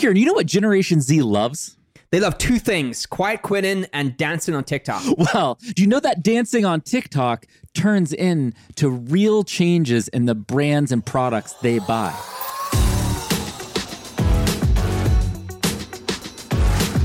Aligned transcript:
Kieran, 0.00 0.16
you 0.16 0.24
know 0.24 0.32
what 0.32 0.46
Generation 0.46 1.02
Z 1.02 1.20
loves? 1.20 1.76
They 2.10 2.20
love 2.20 2.38
two 2.38 2.58
things 2.58 3.04
quiet 3.04 3.42
quitting 3.42 3.84
and 3.92 4.16
dancing 4.16 4.54
on 4.54 4.64
TikTok. 4.64 5.02
Well, 5.34 5.58
do 5.74 5.82
you 5.82 5.86
know 5.86 6.00
that 6.00 6.22
dancing 6.22 6.64
on 6.64 6.80
TikTok 6.80 7.44
turns 7.74 8.14
into 8.14 8.88
real 8.88 9.44
changes 9.44 10.08
in 10.08 10.24
the 10.24 10.34
brands 10.34 10.90
and 10.90 11.04
products 11.04 11.52
they 11.52 11.80
buy? 11.80 12.18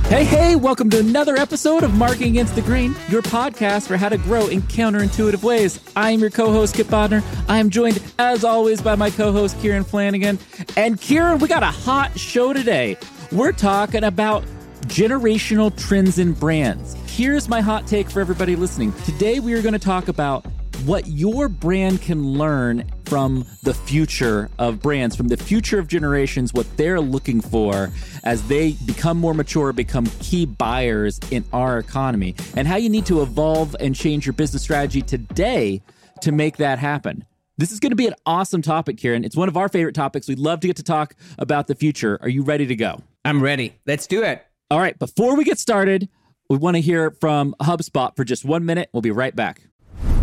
Hey, 0.08 0.24
hey, 0.24 0.56
welcome 0.56 0.92
to 0.92 1.00
another 1.00 1.36
episode 1.36 1.82
of 1.82 1.96
Marketing 1.96 2.30
Against 2.30 2.54
the 2.54 2.62
Grain, 2.62 2.96
your 3.10 3.24
podcast 3.24 3.88
for 3.88 3.98
how 3.98 4.08
to 4.08 4.20
grow 4.20 4.46
in 4.46 4.62
counterintuitive 4.62 5.42
ways. 5.42 5.80
I 5.96 6.12
am 6.12 6.20
your 6.20 6.30
co 6.30 6.52
host, 6.52 6.76
Kipp 6.76 6.88
Bodnar. 6.88 7.24
I 7.50 7.58
am 7.58 7.72
joined, 7.72 8.02
as 8.20 8.44
always, 8.44 8.84
by 8.84 8.94
my 8.94 9.10
co 9.10 9.32
host, 9.32 9.60
Kieran 9.62 9.84
Flanagan. 9.84 10.38
And 10.78 11.02
Kieran, 11.02 11.40
we 11.40 11.48
got 11.48 11.64
a 11.64 11.72
hot 11.72 12.18
show 12.20 12.54
today. 12.54 12.98
We're 13.32 13.52
talking 13.52 14.04
about 14.04 14.44
generational 14.84 15.76
trends 15.76 16.20
in 16.20 16.34
brands. 16.34 16.94
Here's 17.08 17.50
my 17.50 17.62
hot 17.62 17.88
take 17.88 18.08
for 18.08 18.22
everybody 18.22 18.56
listening. 18.56 18.94
Today, 19.06 19.40
we 19.40 19.56
are 19.56 19.62
going 19.64 19.74
to 19.74 19.80
talk 19.80 20.08
about 20.08 20.46
what 20.86 21.08
your 21.08 21.50
brand 21.50 22.02
can 22.02 22.24
learn 22.24 22.86
from 23.06 23.46
the 23.64 23.74
future 23.74 24.50
of 24.60 24.82
brands, 24.82 25.16
from 25.16 25.28
the 25.28 25.38
future 25.38 25.80
of 25.80 25.88
generations, 25.88 26.54
what 26.54 26.66
they're 26.78 27.00
looking 27.00 27.42
for 27.42 27.92
as 28.24 28.48
they 28.48 28.74
become 28.86 29.18
more 29.18 29.34
mature, 29.34 29.74
become 29.74 30.06
key 30.20 30.46
buyers 30.46 31.20
in 31.32 31.44
our 31.54 31.78
economy, 31.78 32.36
and 32.56 32.68
how 32.68 32.76
you 32.76 32.90
need 32.90 33.06
to 33.06 33.22
evolve 33.22 33.76
and 33.80 33.96
change 33.96 34.26
your 34.26 34.34
business 34.34 34.64
strategy 34.64 35.02
today 35.02 35.82
to 36.22 36.32
make 36.32 36.58
that 36.58 36.80
happen. 36.80 37.26
This 37.58 37.72
is 37.72 37.80
going 37.80 37.92
to 37.92 37.96
be 37.96 38.08
an 38.08 38.16
awesome 38.26 38.62
topic, 38.62 38.98
Kieran. 38.98 39.24
It's 39.24 39.36
one 39.36 39.48
of 39.48 39.56
our 39.56 39.70
favorite 39.70 39.96
topics. 39.96 40.28
We'd 40.28 40.40
love 40.40 40.60
to 40.60 40.68
get 40.68 40.76
to 40.78 40.84
talk 40.84 41.16
about 41.38 41.68
the 41.68 41.76
future. 41.76 42.18
Are 42.22 42.30
you 42.30 42.44
ready 42.44 42.66
to 42.66 42.76
go? 42.76 43.02
I'm 43.24 43.42
ready. 43.42 43.80
Let's 43.86 44.08
do 44.08 44.24
it. 44.24 44.46
All 44.70 44.80
right. 44.80 44.98
Before 45.00 45.38
we 45.38 45.46
get 45.46 45.58
started, 45.58 46.10
we 46.50 46.58
want 46.58 46.76
to 46.76 46.82
hear 46.82 47.12
from 47.22 47.56
HubSpot 47.62 48.16
for 48.16 48.24
just 48.26 48.44
one 48.44 48.66
minute. 48.66 48.90
We'll 48.92 49.02
be 49.02 49.12
right 49.12 49.36
back. 49.36 49.62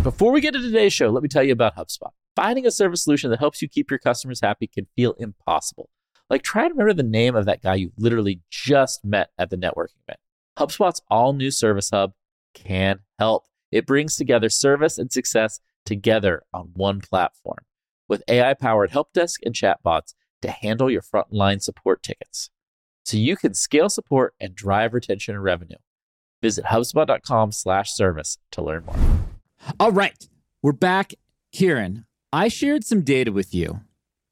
Before 0.03 0.33
we 0.33 0.41
get 0.41 0.51
to 0.51 0.59
today's 0.59 0.91
show, 0.91 1.09
let 1.09 1.23
me 1.23 1.29
tell 1.29 1.43
you 1.43 1.53
about 1.53 1.77
HubSpot. 1.77 2.11
Finding 2.35 2.65
a 2.65 2.71
service 2.71 3.05
solution 3.05 3.29
that 3.29 3.39
helps 3.39 3.61
you 3.61 3.69
keep 3.69 3.89
your 3.89 3.99
customers 3.99 4.41
happy 4.41 4.67
can 4.67 4.85
feel 4.97 5.13
impossible. 5.13 5.89
Like, 6.29 6.43
try 6.43 6.63
to 6.63 6.73
remember 6.73 6.93
the 6.93 7.03
name 7.03 7.37
of 7.37 7.45
that 7.45 7.61
guy 7.61 7.75
you 7.75 7.93
literally 7.97 8.41
just 8.49 9.05
met 9.05 9.29
at 9.37 9.49
the 9.49 9.55
networking 9.55 10.01
event. 10.05 10.19
HubSpot's 10.59 11.01
all 11.09 11.31
new 11.31 11.51
Service 11.51 11.89
Hub 11.93 12.11
can 12.53 12.99
help. 13.17 13.45
It 13.71 13.85
brings 13.85 14.17
together 14.17 14.49
service 14.49 14.97
and 14.97 15.09
success 15.09 15.61
together 15.85 16.43
on 16.53 16.71
one 16.73 16.99
platform 16.99 17.59
with 18.09 18.23
AI 18.27 18.55
powered 18.55 18.91
help 18.91 19.13
desk 19.13 19.39
and 19.45 19.55
chatbots 19.55 20.15
to 20.41 20.51
handle 20.51 20.91
your 20.91 21.01
frontline 21.01 21.61
support 21.61 22.03
tickets 22.03 22.49
so 23.05 23.15
you 23.15 23.37
can 23.37 23.53
scale 23.53 23.89
support 23.89 24.33
and 24.37 24.53
drive 24.53 24.93
retention 24.93 25.35
and 25.35 25.43
revenue. 25.43 25.77
Visit 26.41 26.65
HubSpot.com 26.65 27.53
slash 27.53 27.93
service 27.93 28.37
to 28.51 28.61
learn 28.61 28.83
more. 28.85 29.32
All 29.79 29.91
right, 29.91 30.27
we're 30.61 30.73
back. 30.73 31.13
Kieran, 31.53 32.05
I 32.33 32.47
shared 32.47 32.83
some 32.83 33.01
data 33.01 33.31
with 33.31 33.53
you 33.53 33.81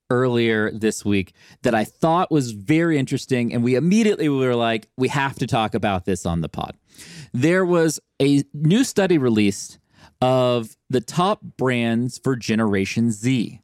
earlier 0.10 0.72
this 0.72 1.06
week 1.06 1.34
that 1.62 1.74
I 1.74 1.86
thought 1.86 2.32
was 2.32 2.52
very 2.52 2.98
interesting. 2.98 3.54
And 3.54 3.64
we 3.64 3.76
immediately 3.76 4.28
were 4.28 4.56
like, 4.56 4.90
we 4.98 5.08
have 5.08 5.36
to 5.40 5.48
talk 5.48 5.74
about 5.74 6.06
this 6.06 6.26
on 6.26 6.42
the 6.42 6.50
pod. 6.50 6.76
There 7.34 7.66
was 7.66 8.00
a 8.22 8.44
new 8.54 8.84
study 8.84 9.18
released 9.18 9.80
of 10.20 10.76
the 10.90 11.02
top 11.02 11.42
brands 11.42 12.20
for 12.22 12.36
Generation 12.36 13.12
Z. 13.12 13.62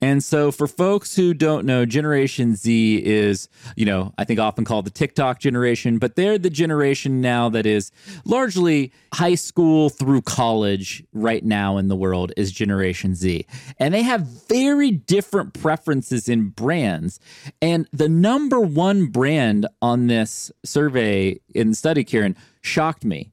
And 0.00 0.22
so, 0.22 0.50
for 0.52 0.66
folks 0.66 1.16
who 1.16 1.34
don't 1.34 1.64
know, 1.64 1.84
Generation 1.84 2.56
Z 2.56 3.02
is, 3.04 3.48
you 3.76 3.84
know, 3.84 4.12
I 4.18 4.24
think 4.24 4.40
often 4.40 4.64
called 4.64 4.86
the 4.86 4.90
TikTok 4.90 5.40
generation, 5.40 5.98
but 5.98 6.16
they're 6.16 6.38
the 6.38 6.50
generation 6.50 7.20
now 7.20 7.48
that 7.50 7.66
is 7.66 7.90
largely 8.24 8.92
high 9.14 9.34
school 9.34 9.90
through 9.90 10.22
college 10.22 11.04
right 11.12 11.44
now 11.44 11.76
in 11.78 11.88
the 11.88 11.96
world 11.96 12.32
is 12.36 12.52
Generation 12.52 13.14
Z. 13.14 13.46
And 13.78 13.94
they 13.94 14.02
have 14.02 14.22
very 14.22 14.90
different 14.90 15.54
preferences 15.54 16.28
in 16.28 16.48
brands. 16.50 17.20
And 17.60 17.88
the 17.92 18.08
number 18.08 18.60
one 18.60 19.06
brand 19.06 19.66
on 19.82 20.06
this 20.06 20.52
survey 20.64 21.40
in 21.54 21.70
the 21.70 21.76
study, 21.76 22.04
Kieran, 22.04 22.36
shocked 22.60 23.04
me. 23.04 23.32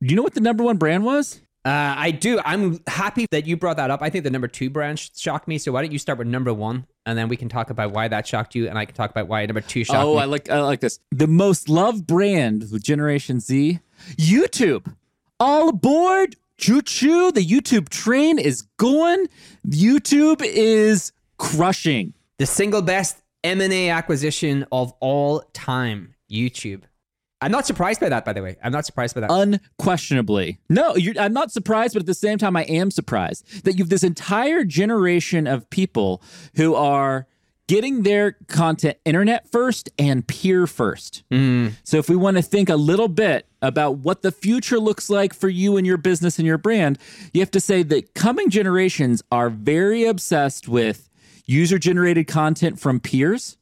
Do 0.00 0.08
you 0.08 0.16
know 0.16 0.22
what 0.22 0.34
the 0.34 0.40
number 0.40 0.62
one 0.62 0.76
brand 0.76 1.04
was? 1.04 1.40
Uh, 1.64 1.94
I 1.96 2.10
do. 2.10 2.40
I'm 2.44 2.78
happy 2.86 3.26
that 3.30 3.46
you 3.46 3.56
brought 3.56 3.78
that 3.78 3.90
up. 3.90 4.02
I 4.02 4.10
think 4.10 4.24
the 4.24 4.30
number 4.30 4.48
two 4.48 4.68
branch 4.68 5.18
shocked 5.18 5.48
me. 5.48 5.56
So 5.56 5.72
why 5.72 5.80
don't 5.80 5.92
you 5.92 5.98
start 5.98 6.18
with 6.18 6.28
number 6.28 6.52
one, 6.52 6.86
and 7.06 7.16
then 7.16 7.28
we 7.28 7.38
can 7.38 7.48
talk 7.48 7.70
about 7.70 7.92
why 7.92 8.06
that 8.08 8.26
shocked 8.26 8.54
you, 8.54 8.68
and 8.68 8.78
I 8.78 8.84
can 8.84 8.94
talk 8.94 9.10
about 9.10 9.28
why 9.28 9.46
number 9.46 9.62
two 9.62 9.82
shocked 9.82 9.98
me. 9.98 10.04
oh, 10.04 10.16
me. 10.16 10.20
I 10.20 10.24
like 10.26 10.50
I 10.50 10.60
like 10.60 10.80
this. 10.80 10.98
The 11.10 11.26
most 11.26 11.70
loved 11.70 12.06
brand 12.06 12.66
with 12.70 12.82
Generation 12.82 13.40
Z, 13.40 13.80
YouTube. 14.16 14.94
All 15.40 15.70
aboard, 15.70 16.36
choo 16.58 16.82
choo! 16.82 17.32
The 17.32 17.44
YouTube 17.44 17.88
train 17.88 18.38
is 18.38 18.62
going. 18.76 19.26
YouTube 19.66 20.42
is 20.42 21.12
crushing. 21.38 22.12
The 22.38 22.46
single 22.46 22.82
best 22.82 23.22
M 23.42 23.62
and 23.62 23.72
A 23.72 23.88
acquisition 23.88 24.66
of 24.70 24.92
all 25.00 25.42
time. 25.54 26.14
YouTube. 26.30 26.82
I'm 27.44 27.50
not 27.50 27.66
surprised 27.66 28.00
by 28.00 28.08
that, 28.08 28.24
by 28.24 28.32
the 28.32 28.40
way. 28.40 28.56
I'm 28.64 28.72
not 28.72 28.86
surprised 28.86 29.14
by 29.14 29.20
that. 29.20 29.30
Unquestionably. 29.30 30.60
No, 30.70 30.96
I'm 31.18 31.34
not 31.34 31.52
surprised, 31.52 31.92
but 31.92 32.00
at 32.00 32.06
the 32.06 32.14
same 32.14 32.38
time, 32.38 32.56
I 32.56 32.62
am 32.62 32.90
surprised 32.90 33.64
that 33.64 33.74
you 33.74 33.84
have 33.84 33.90
this 33.90 34.02
entire 34.02 34.64
generation 34.64 35.46
of 35.46 35.68
people 35.68 36.22
who 36.56 36.74
are 36.74 37.26
getting 37.66 38.02
their 38.02 38.32
content 38.48 38.96
internet 39.04 39.46
first 39.52 39.90
and 39.98 40.26
peer 40.26 40.66
first. 40.66 41.22
Mm. 41.30 41.74
So, 41.84 41.98
if 41.98 42.08
we 42.08 42.16
want 42.16 42.38
to 42.38 42.42
think 42.42 42.70
a 42.70 42.76
little 42.76 43.08
bit 43.08 43.46
about 43.60 43.98
what 43.98 44.22
the 44.22 44.32
future 44.32 44.78
looks 44.78 45.10
like 45.10 45.34
for 45.34 45.50
you 45.50 45.76
and 45.76 45.86
your 45.86 45.98
business 45.98 46.38
and 46.38 46.46
your 46.46 46.56
brand, 46.56 46.98
you 47.34 47.42
have 47.42 47.50
to 47.50 47.60
say 47.60 47.82
that 47.82 48.14
coming 48.14 48.48
generations 48.48 49.22
are 49.30 49.50
very 49.50 50.06
obsessed 50.06 50.66
with 50.66 51.10
user 51.44 51.78
generated 51.78 52.26
content 52.26 52.80
from 52.80 53.00
peers 53.00 53.58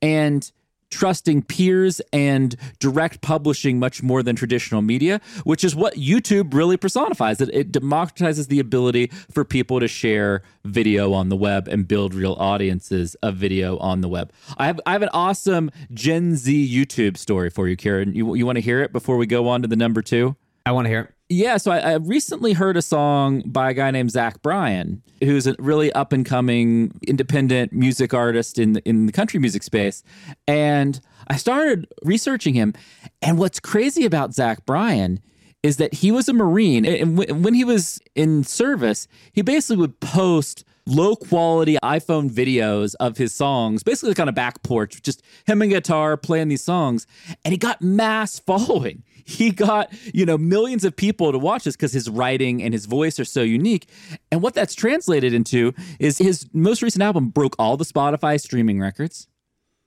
and 0.00 0.52
trusting 0.90 1.42
peers 1.42 2.00
and 2.12 2.56
direct 2.78 3.20
publishing 3.20 3.78
much 3.78 4.02
more 4.02 4.22
than 4.22 4.36
traditional 4.36 4.82
media, 4.82 5.20
which 5.44 5.64
is 5.64 5.74
what 5.74 5.94
YouTube 5.94 6.54
really 6.54 6.76
personifies. 6.76 7.40
It, 7.40 7.50
it 7.52 7.72
democratizes 7.72 8.48
the 8.48 8.60
ability 8.60 9.08
for 9.30 9.44
people 9.44 9.80
to 9.80 9.88
share 9.88 10.42
video 10.64 11.12
on 11.12 11.28
the 11.28 11.36
web 11.36 11.68
and 11.68 11.86
build 11.86 12.14
real 12.14 12.34
audiences 12.34 13.14
of 13.16 13.36
video 13.36 13.78
on 13.78 14.00
the 14.00 14.08
web. 14.08 14.32
I 14.56 14.66
have 14.66 14.80
I 14.86 14.92
have 14.92 15.02
an 15.02 15.10
awesome 15.12 15.70
Gen 15.92 16.36
Z 16.36 16.68
YouTube 16.72 17.16
story 17.16 17.50
for 17.50 17.68
you, 17.68 17.76
Kieran. 17.76 18.14
You 18.14 18.34
you 18.34 18.46
want 18.46 18.56
to 18.56 18.62
hear 18.62 18.82
it 18.82 18.92
before 18.92 19.16
we 19.16 19.26
go 19.26 19.48
on 19.48 19.62
to 19.62 19.68
the 19.68 19.76
number 19.76 20.02
two? 20.02 20.36
I 20.64 20.72
want 20.72 20.86
to 20.86 20.88
hear 20.88 21.00
it. 21.00 21.15
Yeah, 21.28 21.56
so 21.56 21.72
I, 21.72 21.78
I, 21.78 21.94
recently 21.94 22.52
heard 22.52 22.76
a 22.76 22.82
song 22.82 23.42
by 23.46 23.70
a 23.70 23.74
guy 23.74 23.90
named 23.90 24.12
Zach 24.12 24.42
Bryan, 24.42 25.02
who's 25.24 25.48
a 25.48 25.56
really 25.58 25.92
up 25.92 26.12
and 26.12 26.24
coming 26.24 26.92
independent 27.08 27.72
music 27.72 28.14
artist 28.14 28.60
in 28.60 28.74
the, 28.74 28.88
in 28.88 29.06
the 29.06 29.12
country 29.12 29.40
music 29.40 29.64
space, 29.64 30.04
and 30.46 31.00
I 31.26 31.36
started 31.36 31.88
researching 32.04 32.54
him. 32.54 32.74
And 33.22 33.38
what's 33.38 33.58
crazy 33.58 34.04
about 34.04 34.34
Zach 34.34 34.64
Bryan 34.66 35.20
is 35.64 35.78
that 35.78 35.94
he 35.94 36.12
was 36.12 36.28
a 36.28 36.32
Marine, 36.32 36.86
and 36.86 37.16
w- 37.16 37.42
when 37.42 37.54
he 37.54 37.64
was 37.64 38.00
in 38.14 38.44
service, 38.44 39.08
he 39.32 39.42
basically 39.42 39.78
would 39.78 39.98
post 39.98 40.62
low 40.86 41.16
quality 41.16 41.76
iPhone 41.82 42.30
videos 42.30 42.94
of 43.00 43.16
his 43.16 43.34
songs, 43.34 43.82
basically 43.82 44.10
like 44.10 44.20
on 44.20 44.28
a 44.28 44.32
back 44.32 44.62
porch, 44.62 45.02
just 45.02 45.22
him 45.44 45.60
and 45.60 45.72
guitar 45.72 46.16
playing 46.16 46.46
these 46.46 46.62
songs, 46.62 47.04
and 47.44 47.50
he 47.50 47.58
got 47.58 47.82
mass 47.82 48.38
following 48.46 49.02
he 49.26 49.50
got, 49.50 49.92
you 50.14 50.24
know, 50.24 50.38
millions 50.38 50.84
of 50.84 50.94
people 50.94 51.32
to 51.32 51.38
watch 51.38 51.64
this 51.64 51.74
because 51.74 51.92
his 51.92 52.08
writing 52.08 52.62
and 52.62 52.72
his 52.72 52.86
voice 52.86 53.18
are 53.18 53.24
so 53.24 53.42
unique. 53.42 53.88
And 54.30 54.40
what 54.40 54.54
that's 54.54 54.74
translated 54.74 55.34
into 55.34 55.74
is 55.98 56.18
his 56.18 56.46
most 56.52 56.80
recent 56.80 57.02
album 57.02 57.30
broke 57.30 57.56
all 57.58 57.76
the 57.76 57.84
Spotify 57.84 58.40
streaming 58.40 58.80
records. 58.80 59.26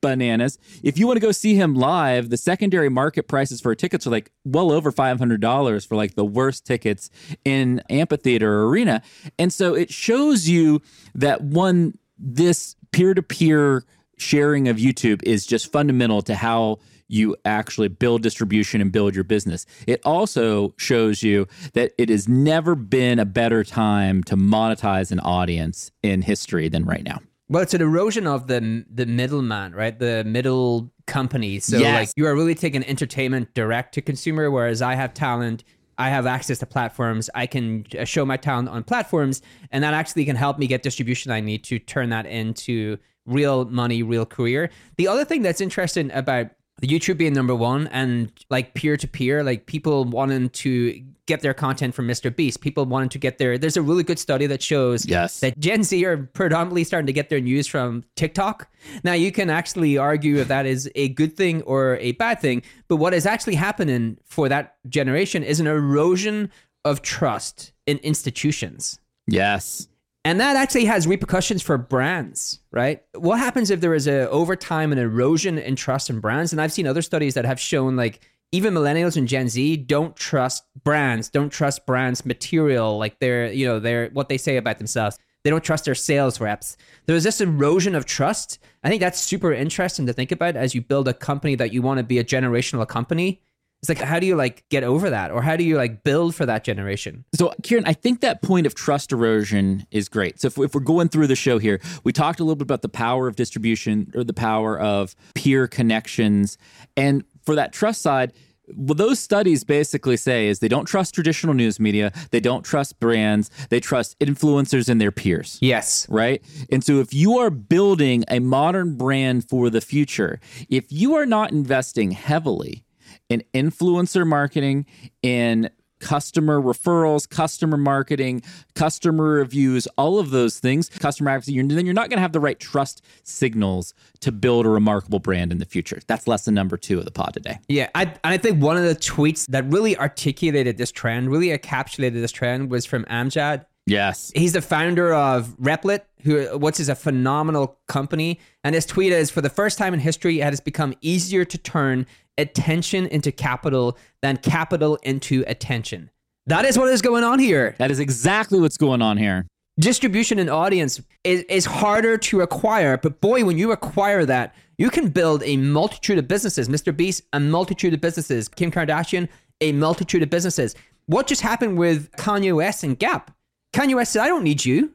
Bananas. 0.02 0.58
If 0.84 0.98
you 0.98 1.08
want 1.08 1.18
to 1.18 1.22
go 1.22 1.32
see 1.32 1.56
him 1.56 1.76
live, 1.76 2.30
the 2.30 2.38
secondary 2.38 2.90
market 2.90 3.28
prices 3.28 3.60
for 3.60 3.74
tickets 3.76 4.08
are 4.08 4.12
like 4.12 4.32
well 4.46 4.72
over 4.72 4.92
$500 4.92 5.88
for 5.88 5.96
like 5.96 6.16
the 6.16 6.26
worst 6.26 6.66
tickets 6.66 7.10
in 7.44 7.82
amphitheater 7.90 8.64
arena. 8.64 9.02
And 9.38 9.52
so 9.52 9.74
it 9.74 9.92
shows 9.92 10.48
you 10.48 10.82
that 11.16 11.42
one, 11.42 11.98
this 12.18 12.76
peer 12.92 13.14
to 13.14 13.22
peer 13.22 13.84
sharing 14.20 14.68
of 14.68 14.78
YouTube 14.78 15.24
is 15.24 15.46
just 15.46 15.72
fundamental 15.72 16.22
to 16.24 16.36
how 16.36 16.80
you 17.10 17.36
actually 17.44 17.88
build 17.88 18.22
distribution 18.22 18.82
and 18.82 18.92
build 18.92 19.16
your 19.16 19.24
business. 19.24 19.66
It 19.88 20.00
also 20.06 20.74
shows 20.78 21.24
you 21.24 21.48
that 21.74 21.92
it 21.98 22.10
has 22.10 22.30
never 22.30 22.76
been 22.76 23.20
a 23.20 23.26
better 23.26 23.64
time 23.64 24.24
to 24.26 24.38
monetize 24.38 25.12
an 25.12 25.20
audience 25.20 25.92
in 26.04 26.22
history 26.22 26.70
than 26.70 26.86
right 26.86 27.04
now. 27.04 27.20
Well, 27.50 27.64
it's 27.64 27.74
an 27.74 27.82
erosion 27.82 28.28
of 28.28 28.46
the 28.46 28.86
the 28.94 29.08
middleman, 29.08 29.74
right? 29.74 29.98
The 29.98 30.24
middle 30.24 30.92
company. 31.08 31.60
So 31.60 31.78
yes. 31.78 31.96
like 32.00 32.10
you 32.16 32.28
are 32.28 32.36
really 32.36 32.54
taking 32.54 32.86
entertainment 32.86 33.56
direct 33.56 33.96
to 33.96 34.02
consumer, 34.02 34.52
whereas 34.52 34.84
I 34.84 34.94
have 34.94 35.16
talent. 35.16 35.64
I 35.98 36.10
have 36.10 36.26
access 36.26 36.60
to 36.60 36.66
platforms. 36.66 37.30
I 37.36 37.46
can 37.46 37.86
uh, 37.98 38.06
show 38.06 38.24
my 38.24 38.38
talent 38.38 38.70
on 38.70 38.84
platforms, 38.84 39.42
and 39.72 39.84
that 39.84 39.94
actually 39.94 40.24
can 40.26 40.38
help 40.38 40.58
me 40.58 40.68
get 40.68 40.82
distribution 40.84 41.32
I 41.32 41.42
need 41.42 41.64
to 41.66 41.80
turn 41.80 42.10
that 42.12 42.26
into 42.26 42.98
real 43.26 43.66
money, 43.66 44.04
real 44.04 44.26
career. 44.26 44.70
The 44.98 45.08
other 45.08 45.26
thing 45.26 45.42
that's 45.42 45.62
interesting 45.62 46.12
about 46.12 46.48
YouTube 46.82 47.18
being 47.18 47.34
number 47.34 47.54
one 47.54 47.88
and 47.88 48.32
like 48.50 48.74
peer 48.74 48.96
to 48.96 49.08
peer, 49.08 49.44
like 49.44 49.66
people 49.66 50.06
wanting 50.06 50.50
to 50.50 51.04
get 51.26 51.42
their 51.42 51.54
content 51.54 51.94
from 51.94 52.08
Mr. 52.08 52.34
Beast, 52.34 52.62
people 52.62 52.86
wanting 52.86 53.10
to 53.10 53.20
get 53.20 53.38
their. 53.38 53.58
There's 53.58 53.76
a 53.76 53.82
really 53.82 54.02
good 54.04 54.18
study 54.18 54.48
that 54.48 54.64
shows 54.64 55.06
Yes. 55.06 55.42
that 55.42 55.60
Gen 55.60 55.84
Z 55.84 56.04
are 56.06 56.18
predominantly 56.18 56.86
starting 56.86 57.06
to 57.08 57.14
get 57.14 57.28
their 57.30 57.42
news 57.42 57.68
from 57.68 58.06
TikTok. 58.16 58.72
Now 59.04 59.12
you 59.14 59.32
can 59.32 59.50
actually 59.50 59.98
argue 59.98 60.38
if 60.38 60.48
that 60.48 60.66
is 60.66 60.90
a 60.96 61.10
good 61.10 61.36
thing 61.36 61.62
or 61.64 61.98
a 61.98 62.14
bad 62.14 62.40
thing, 62.40 62.64
but 62.88 62.96
what 62.96 63.14
is 63.14 63.26
actually 63.26 63.56
happening 63.56 64.18
for 64.24 64.48
that 64.48 64.78
generation 64.88 65.44
is 65.44 65.60
an 65.60 65.68
erosion 65.68 66.50
of 66.86 67.02
trust 67.02 67.74
in 67.86 67.98
institutions. 67.98 69.00
Yes. 69.28 69.90
And 70.30 70.40
that 70.40 70.56
actually 70.56 70.86
has 70.86 71.08
repercussions 71.08 71.64
for 71.64 71.76
brands, 71.80 72.60
right? 72.70 73.02
What 73.16 73.40
happens 73.40 73.72
if 73.72 73.82
there 73.82 73.96
is 73.96 74.08
a 74.08 74.30
over 74.30 74.56
time 74.56 74.92
an 74.92 75.00
erosion 75.00 75.58
in 75.58 75.76
trust 75.76 76.08
in 76.08 76.20
brands? 76.20 76.52
And 76.52 76.62
I've 76.62 76.72
seen 76.72 76.86
other 76.86 77.02
studies 77.02 77.34
that 77.34 77.46
have 77.46 77.60
shown 77.60 77.96
like 77.96 78.20
even 78.52 78.76
millennials 78.76 79.18
and 79.18 79.28
Gen 79.28 79.50
Z 79.50 79.78
don't 79.78 80.16
trust 80.16 80.66
brands, 80.84 81.30
don't 81.30 81.50
trust 81.50 81.88
brands 81.88 82.28
material, 82.28 83.00
like 83.00 83.18
their, 83.18 83.52
you 83.52 83.66
know, 83.66 83.80
their 83.80 84.10
what 84.10 84.30
they 84.30 84.38
say 84.38 84.58
about 84.58 84.78
themselves. 84.78 85.18
They 85.44 85.50
don't 85.50 85.64
trust 85.64 85.86
their 85.86 85.96
sales 85.96 86.40
reps. 86.40 86.78
There's 87.08 87.24
this 87.24 87.42
erosion 87.42 87.96
of 87.96 88.06
trust. 88.06 88.60
I 88.84 88.90
think 88.90 89.02
that's 89.02 89.20
super 89.20 89.52
interesting 89.52 90.06
to 90.06 90.14
think 90.14 90.32
about 90.32 90.56
as 90.56 90.76
you 90.76 90.82
build 90.82 91.08
a 91.08 91.14
company 91.16 91.56
that 91.56 91.74
you 91.74 91.82
want 91.82 91.98
to 91.98 92.04
be 92.04 92.20
a 92.20 92.24
generational 92.24 92.88
company. 92.88 93.42
It's 93.82 93.90
like 93.90 94.00
how 94.00 94.20
do 94.20 94.28
you 94.28 94.36
like 94.36 94.68
get 94.70 94.84
over 94.84 95.10
that 95.10 95.32
or 95.32 95.42
how 95.42 95.56
do 95.56 95.64
you 95.64 95.78
like 95.78 96.04
build 96.04 96.36
for 96.36 96.46
that 96.46 96.64
generation? 96.64 97.24
So, 97.34 97.54
Kieran, 97.64 97.86
I 97.86 97.94
think 97.94 98.22
that 98.22 98.42
point 98.42 98.68
of 98.68 98.76
trust 98.76 99.12
erosion 99.12 99.86
is 99.90 100.10
great. 100.10 100.40
So, 100.40 100.48
if, 100.48 100.58
if 100.58 100.76
we're 100.76 100.82
going 100.82 101.08
through 101.08 101.28
the 101.28 101.36
show 101.36 101.60
here, 101.60 101.80
we 102.04 102.12
talked 102.12 102.40
a 102.40 102.44
little 102.44 102.58
bit 102.58 102.64
about 102.64 102.82
the 102.82 102.90
power 102.90 103.28
of 103.28 103.38
distribution 103.38 104.12
or 104.16 104.24
the 104.24 104.34
power 104.34 104.78
of 104.78 105.16
peer 105.34 105.68
connections. 105.68 106.58
And 106.98 107.24
for 107.44 107.56
that 107.56 107.72
trust 107.72 108.02
side, 108.02 108.34
what 108.76 108.98
those 108.98 109.20
studies 109.20 109.64
basically 109.64 110.18
say 110.18 110.48
is 110.48 110.60
they 110.60 110.68
don't 110.68 110.86
trust 110.86 111.16
traditional 111.16 111.54
news 111.54 111.80
media, 111.80 112.12
they 112.32 112.40
don't 112.40 112.64
trust 112.64 113.00
brands, 113.00 113.50
they 113.70 113.80
trust 113.80 114.20
influencers 114.20 114.90
and 114.90 115.00
their 115.00 115.12
peers. 115.12 115.58
Yes. 115.62 116.06
right? 116.10 116.44
And 116.72 116.84
so 116.84 117.00
if 117.00 117.14
you 117.14 117.38
are 117.40 117.50
building 117.50 118.24
a 118.28 118.40
modern 118.40 118.96
brand 118.96 119.50
for 119.50 119.70
the 119.70 119.82
future, 119.82 120.40
if 120.70 120.92
you 120.92 121.16
are 121.16 121.26
not 121.26 121.52
investing 121.52 122.12
heavily 122.12 122.84
in 123.28 123.44
influencer 123.54 124.26
marketing, 124.26 124.86
in 125.22 125.70
customer 126.00 126.62
referrals, 126.62 127.30
customer 127.30 127.78
marketing, 127.78 128.42
customer 128.74 129.26
reviews, 129.26 129.88
all 129.98 130.18
of 130.18 130.32
those 130.32 130.60
things, 130.60 130.90
customer 130.90 131.32
advocacy, 131.32 131.54
you're, 131.54 131.68
then 131.68 131.86
you're 131.86 131.94
not 131.94 132.10
going 132.10 132.18
to 132.18 132.22
have 132.22 132.32
the 132.32 132.40
right 132.40 132.60
trust 132.60 133.04
signals 133.24 133.94
to 134.22 134.32
build 134.32 134.66
a 134.66 134.70
remarkable 134.70 135.20
brand 135.20 135.52
in 135.52 135.58
the 135.58 135.66
future. 135.66 136.00
That's 136.08 136.28
lesson 136.28 136.54
number 136.54 136.78
two 136.78 137.00
of 137.00 137.06
the 137.06 137.12
pod 137.12 137.34
today. 137.34 137.60
Yeah, 137.68 137.90
I, 137.94 138.14
I 138.24 138.38
think 138.38 138.62
one 138.62 138.78
of 138.78 138.84
the 138.84 138.96
tweets 138.96 139.46
that 139.48 139.66
really 139.72 139.98
articulated 139.98 140.78
this 140.78 140.92
trend, 140.92 141.30
really 141.30 141.48
encapsulated 141.48 142.14
this 142.14 142.32
trend, 142.32 142.72
was 142.72 142.86
from 142.86 143.06
Amjad. 143.06 143.66
Yes. 143.86 144.32
He's 144.36 144.54
the 144.54 144.62
founder 144.62 145.14
of 145.14 145.58
Replit, 145.58 146.02
who 146.22 146.58
what's 146.58 146.80
is 146.80 146.90
a 146.90 146.96
phenomenal 146.96 147.80
company. 147.88 148.40
And 148.64 148.76
his 148.76 148.86
tweet 148.86 149.12
is: 149.12 149.32
"For 149.32 149.42
the 149.42 149.50
first 149.50 149.80
time 149.80 149.96
in 149.96 150.00
history, 150.00 150.42
it 150.42 150.44
has 150.44 150.60
become 150.60 150.94
easier 151.02 151.44
to 151.44 151.58
turn 151.58 152.06
attention 152.40 153.06
into 153.08 153.32
capital 153.32 153.98
than 154.22 154.38
capital 154.38 154.98
into 155.04 155.44
attention." 155.48 156.10
That 156.48 156.66
is 156.66 156.78
what 156.78 156.90
is 156.90 157.02
going 157.04 157.24
on 157.24 157.38
here. 157.38 157.76
That 157.78 157.92
is 157.92 158.00
exactly 158.00 158.60
what's 158.60 158.78
going 158.78 159.02
on 159.04 159.18
here. 159.18 159.46
distribution 159.80 160.40
and 160.40 160.50
audience 160.50 161.02
is, 161.24 161.44
is 161.44 161.66
harder 161.66 162.18
to 162.18 162.42
acquire 162.42 162.98
but 162.98 163.22
boy 163.22 163.46
when 163.46 163.58
you 163.58 163.72
acquire 163.72 164.26
that 164.26 164.54
you 164.78 164.90
can 164.90 165.08
build 165.10 165.42
a 165.44 165.56
multitude 165.58 166.18
of 166.18 166.28
businesses 166.28 166.68
mr 166.68 166.96
beast 166.96 167.24
a 167.32 167.40
multitude 167.40 167.94
of 167.94 168.02
businesses 168.02 168.50
kim 168.50 168.72
kardashian 168.72 169.30
a 169.62 169.72
multitude 169.72 170.22
of 170.22 170.30
businesses 170.30 170.76
what 171.06 171.28
just 171.28 171.42
happened 171.42 171.78
with 171.78 172.12
kanye 172.18 172.54
west 172.54 172.84
and 172.84 173.00
gap 173.00 173.32
kanye 173.74 173.96
west 173.96 174.12
said 174.12 174.22
i 174.22 174.28
don't 174.28 174.44
need 174.44 174.66
you 174.66 174.92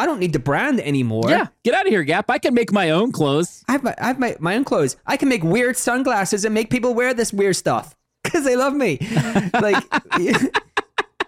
i 0.00 0.06
don't 0.06 0.18
need 0.18 0.32
to 0.32 0.38
brand 0.38 0.80
anymore 0.80 1.28
Yeah. 1.28 1.46
Get 1.64 1.74
out 1.74 1.86
of 1.86 1.90
here, 1.92 2.02
Gap. 2.04 2.30
I 2.30 2.38
can 2.38 2.54
make 2.54 2.72
my 2.72 2.90
own 2.90 3.12
clothes. 3.12 3.62
I 3.68 3.72
have, 3.72 3.82
my, 3.82 3.94
I 3.98 4.06
have 4.08 4.18
my, 4.18 4.36
my 4.40 4.56
own 4.56 4.64
clothes. 4.64 4.96
I 5.06 5.16
can 5.16 5.28
make 5.28 5.42
weird 5.44 5.76
sunglasses 5.76 6.44
and 6.44 6.54
make 6.54 6.70
people 6.70 6.94
wear 6.94 7.12
this 7.14 7.32
weird 7.32 7.56
stuff 7.56 7.94
because 8.24 8.44
they 8.44 8.56
love 8.56 8.74
me. 8.74 8.98
like, 9.66 9.84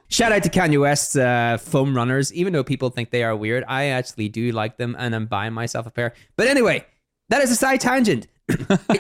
shout 0.08 0.32
out 0.32 0.42
to 0.42 0.48
Kanye 0.50 0.80
West's 0.80 1.16
uh, 1.16 1.58
foam 1.60 1.94
runners. 1.96 2.32
Even 2.32 2.52
though 2.52 2.64
people 2.64 2.90
think 2.90 3.10
they 3.10 3.22
are 3.24 3.36
weird, 3.36 3.64
I 3.68 3.86
actually 3.86 4.28
do 4.28 4.52
like 4.52 4.76
them 4.78 4.96
and 4.98 5.14
I'm 5.14 5.26
buying 5.26 5.52
myself 5.52 5.86
a 5.86 5.90
pair. 5.90 6.14
But 6.36 6.48
anyway, 6.48 6.84
that 7.28 7.42
is 7.42 7.50
a 7.50 7.56
side 7.56 7.80
tangent. 7.80 8.26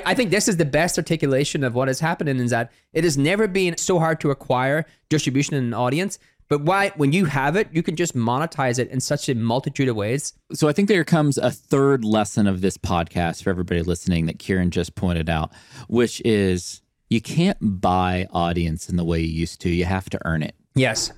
I 0.06 0.14
think 0.14 0.30
this 0.30 0.48
is 0.48 0.56
the 0.56 0.64
best 0.64 0.96
articulation 0.96 1.64
of 1.64 1.74
what 1.74 1.88
is 1.88 2.00
happening 2.00 2.38
is 2.38 2.50
that 2.50 2.70
it 2.92 3.04
has 3.04 3.18
never 3.18 3.46
been 3.48 3.76
so 3.76 3.98
hard 3.98 4.20
to 4.20 4.30
acquire 4.30 4.86
distribution 5.10 5.56
and 5.56 5.66
an 5.68 5.74
audience. 5.74 6.18
But 6.52 6.60
why, 6.60 6.92
when 6.96 7.12
you 7.12 7.24
have 7.24 7.56
it, 7.56 7.68
you 7.72 7.82
can 7.82 7.96
just 7.96 8.14
monetize 8.14 8.78
it 8.78 8.90
in 8.90 9.00
such 9.00 9.30
a 9.30 9.34
multitude 9.34 9.88
of 9.88 9.96
ways. 9.96 10.34
So 10.52 10.68
I 10.68 10.74
think 10.74 10.86
there 10.86 11.02
comes 11.02 11.38
a 11.38 11.50
third 11.50 12.04
lesson 12.04 12.46
of 12.46 12.60
this 12.60 12.76
podcast 12.76 13.42
for 13.42 13.48
everybody 13.48 13.80
listening 13.80 14.26
that 14.26 14.38
Kieran 14.38 14.70
just 14.70 14.94
pointed 14.94 15.30
out, 15.30 15.50
which 15.88 16.20
is 16.26 16.82
you 17.08 17.22
can't 17.22 17.56
buy 17.80 18.28
audience 18.32 18.90
in 18.90 18.96
the 18.96 19.04
way 19.04 19.20
you 19.20 19.32
used 19.32 19.62
to. 19.62 19.70
You 19.70 19.86
have 19.86 20.10
to 20.10 20.18
earn 20.26 20.42
it. 20.42 20.54
Yes. 20.74 21.10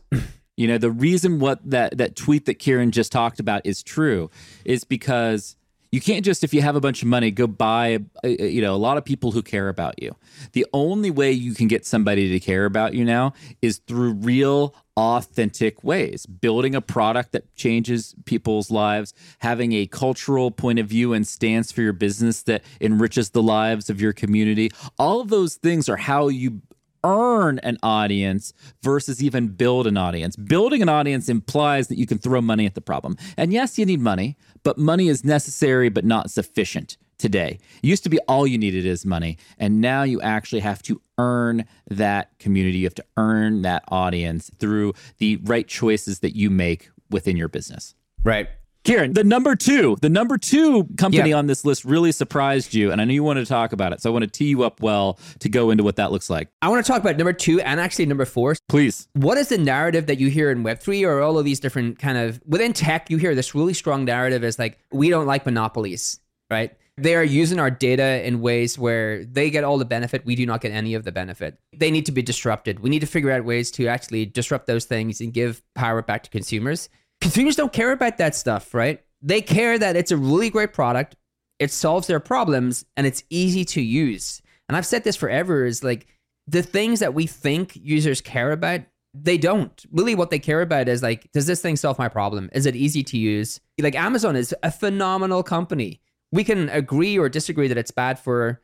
You 0.56 0.68
know, 0.68 0.78
the 0.78 0.92
reason 0.92 1.40
what 1.40 1.68
that 1.68 1.98
that 1.98 2.14
tweet 2.14 2.46
that 2.46 2.60
Kieran 2.60 2.92
just 2.92 3.10
talked 3.10 3.40
about 3.40 3.62
is 3.66 3.82
true 3.82 4.30
is 4.64 4.84
because 4.84 5.56
you 5.94 6.00
can't 6.00 6.24
just 6.24 6.42
if 6.42 6.52
you 6.52 6.60
have 6.60 6.74
a 6.74 6.80
bunch 6.80 7.02
of 7.02 7.08
money 7.08 7.30
go 7.30 7.46
buy 7.46 8.00
uh, 8.24 8.28
you 8.28 8.60
know 8.60 8.74
a 8.74 8.82
lot 8.88 8.96
of 8.96 9.04
people 9.04 9.30
who 9.30 9.42
care 9.42 9.68
about 9.68 10.02
you. 10.02 10.16
The 10.50 10.66
only 10.72 11.12
way 11.12 11.30
you 11.30 11.54
can 11.54 11.68
get 11.68 11.86
somebody 11.86 12.28
to 12.30 12.40
care 12.40 12.64
about 12.64 12.94
you 12.94 13.04
now 13.04 13.32
is 13.62 13.78
through 13.78 14.14
real 14.14 14.74
authentic 14.96 15.84
ways 15.84 16.26
building 16.26 16.74
a 16.74 16.80
product 16.80 17.30
that 17.32 17.52
changes 17.54 18.14
people's 18.24 18.70
lives 18.70 19.12
having 19.38 19.72
a 19.72 19.86
cultural 19.86 20.50
point 20.50 20.78
of 20.78 20.86
view 20.86 21.12
and 21.12 21.26
stance 21.26 21.72
for 21.72 21.82
your 21.82 21.92
business 21.92 22.42
that 22.42 22.62
enriches 22.80 23.30
the 23.30 23.42
lives 23.42 23.90
of 23.90 24.00
your 24.00 24.12
community 24.12 24.70
all 24.96 25.20
of 25.20 25.30
those 25.30 25.56
things 25.56 25.88
are 25.88 25.96
how 25.96 26.28
you 26.28 26.60
earn 27.04 27.58
an 27.60 27.78
audience 27.82 28.52
versus 28.82 29.22
even 29.22 29.48
build 29.48 29.86
an 29.86 29.96
audience. 29.96 30.34
Building 30.36 30.82
an 30.82 30.88
audience 30.88 31.28
implies 31.28 31.88
that 31.88 31.98
you 31.98 32.06
can 32.06 32.18
throw 32.18 32.40
money 32.40 32.66
at 32.66 32.74
the 32.74 32.80
problem. 32.80 33.16
And 33.36 33.52
yes, 33.52 33.78
you 33.78 33.86
need 33.86 34.00
money, 34.00 34.36
but 34.62 34.78
money 34.78 35.08
is 35.08 35.24
necessary 35.24 35.88
but 35.88 36.04
not 36.04 36.30
sufficient 36.30 36.96
today. 37.18 37.58
It 37.82 37.86
used 37.86 38.02
to 38.04 38.10
be 38.10 38.18
all 38.20 38.46
you 38.46 38.58
needed 38.58 38.84
is 38.86 39.06
money, 39.06 39.38
and 39.58 39.80
now 39.80 40.02
you 40.02 40.20
actually 40.20 40.60
have 40.60 40.82
to 40.82 41.00
earn 41.18 41.64
that 41.88 42.36
community. 42.38 42.78
You 42.78 42.86
have 42.86 42.94
to 42.96 43.04
earn 43.16 43.62
that 43.62 43.84
audience 43.88 44.50
through 44.58 44.94
the 45.18 45.36
right 45.44 45.66
choices 45.68 46.20
that 46.20 46.36
you 46.36 46.50
make 46.50 46.90
within 47.10 47.36
your 47.36 47.48
business. 47.48 47.94
Right. 48.24 48.48
Kieran, 48.84 49.14
the 49.14 49.24
number 49.24 49.56
two, 49.56 49.96
the 50.02 50.10
number 50.10 50.36
two 50.36 50.84
company 50.98 51.30
Yeah. 51.30 51.36
on 51.38 51.46
this 51.46 51.64
list 51.64 51.86
really 51.86 52.12
surprised 52.12 52.74
you, 52.74 52.92
and 52.92 53.00
I 53.00 53.04
knew 53.04 53.14
you 53.14 53.24
wanted 53.24 53.40
to 53.40 53.46
talk 53.46 53.72
about 53.72 53.94
it. 53.94 54.02
So 54.02 54.10
I 54.10 54.12
want 54.12 54.24
to 54.24 54.30
tee 54.30 54.44
you 54.44 54.62
up 54.62 54.82
well 54.82 55.18
to 55.38 55.48
go 55.48 55.70
into 55.70 55.82
what 55.82 55.96
that 55.96 56.12
looks 56.12 56.28
like. 56.28 56.48
I 56.60 56.68
want 56.68 56.84
to 56.84 56.92
talk 56.92 57.00
about 57.00 57.16
number 57.16 57.32
two 57.32 57.60
and 57.62 57.80
actually 57.80 58.04
number 58.06 58.26
four. 58.26 58.54
Please. 58.68 59.08
What 59.14 59.38
is 59.38 59.48
the 59.48 59.56
narrative 59.56 60.06
that 60.06 60.18
you 60.20 60.28
hear 60.28 60.50
in 60.50 60.62
Web3 60.62 61.06
or 61.08 61.22
all 61.22 61.38
of 61.38 61.46
these 61.46 61.60
different 61.60 61.98
kind 61.98 62.18
of 62.18 62.40
within 62.46 62.74
tech? 62.74 63.08
You 63.10 63.16
hear 63.16 63.34
this 63.34 63.54
really 63.54 63.72
strong 63.74 64.04
narrative 64.04 64.44
is 64.44 64.58
like, 64.58 64.78
we 64.92 65.08
don't 65.08 65.26
like 65.26 65.46
monopolies, 65.46 66.20
right? 66.50 66.72
They 66.98 67.16
are 67.16 67.24
using 67.24 67.58
our 67.58 67.70
data 67.70 68.24
in 68.24 68.40
ways 68.40 68.78
where 68.78 69.24
they 69.24 69.48
get 69.50 69.64
all 69.64 69.78
the 69.78 69.84
benefit. 69.86 70.24
We 70.26 70.36
do 70.36 70.44
not 70.46 70.60
get 70.60 70.72
any 70.72 70.94
of 70.94 71.04
the 71.04 71.10
benefit. 71.10 71.58
They 71.74 71.90
need 71.90 72.06
to 72.06 72.12
be 72.12 72.22
disrupted. 72.22 72.80
We 72.80 72.90
need 72.90 73.00
to 73.00 73.06
figure 73.06 73.32
out 73.32 73.44
ways 73.44 73.70
to 73.72 73.86
actually 73.88 74.26
disrupt 74.26 74.66
those 74.66 74.84
things 74.84 75.20
and 75.20 75.32
give 75.32 75.62
power 75.74 76.02
back 76.02 76.22
to 76.24 76.30
consumers. 76.30 76.88
Consumers 77.24 77.56
don't 77.56 77.72
care 77.72 77.90
about 77.90 78.18
that 78.18 78.34
stuff, 78.34 78.74
right? 78.74 79.02
They 79.22 79.40
care 79.40 79.78
that 79.78 79.96
it's 79.96 80.10
a 80.10 80.16
really 80.18 80.50
great 80.50 80.74
product, 80.74 81.16
it 81.58 81.70
solves 81.70 82.06
their 82.06 82.20
problems, 82.20 82.84
and 82.98 83.06
it's 83.06 83.24
easy 83.30 83.64
to 83.64 83.80
use. 83.80 84.42
And 84.68 84.76
I've 84.76 84.84
said 84.84 85.04
this 85.04 85.16
forever 85.16 85.64
is 85.64 85.82
like 85.82 86.06
the 86.46 86.62
things 86.62 87.00
that 87.00 87.14
we 87.14 87.26
think 87.26 87.76
users 87.76 88.20
care 88.20 88.52
about, 88.52 88.82
they 89.14 89.38
don't. 89.38 89.86
Really, 89.90 90.14
what 90.14 90.28
they 90.28 90.38
care 90.38 90.60
about 90.60 90.86
is 90.86 91.02
like, 91.02 91.32
does 91.32 91.46
this 91.46 91.62
thing 91.62 91.76
solve 91.76 91.98
my 91.98 92.10
problem? 92.10 92.50
Is 92.52 92.66
it 92.66 92.76
easy 92.76 93.02
to 93.04 93.16
use? 93.16 93.58
Like 93.80 93.94
Amazon 93.94 94.36
is 94.36 94.54
a 94.62 94.70
phenomenal 94.70 95.42
company. 95.42 96.02
We 96.30 96.44
can 96.44 96.68
agree 96.68 97.18
or 97.18 97.30
disagree 97.30 97.68
that 97.68 97.78
it's 97.78 97.90
bad 97.90 98.18
for 98.18 98.60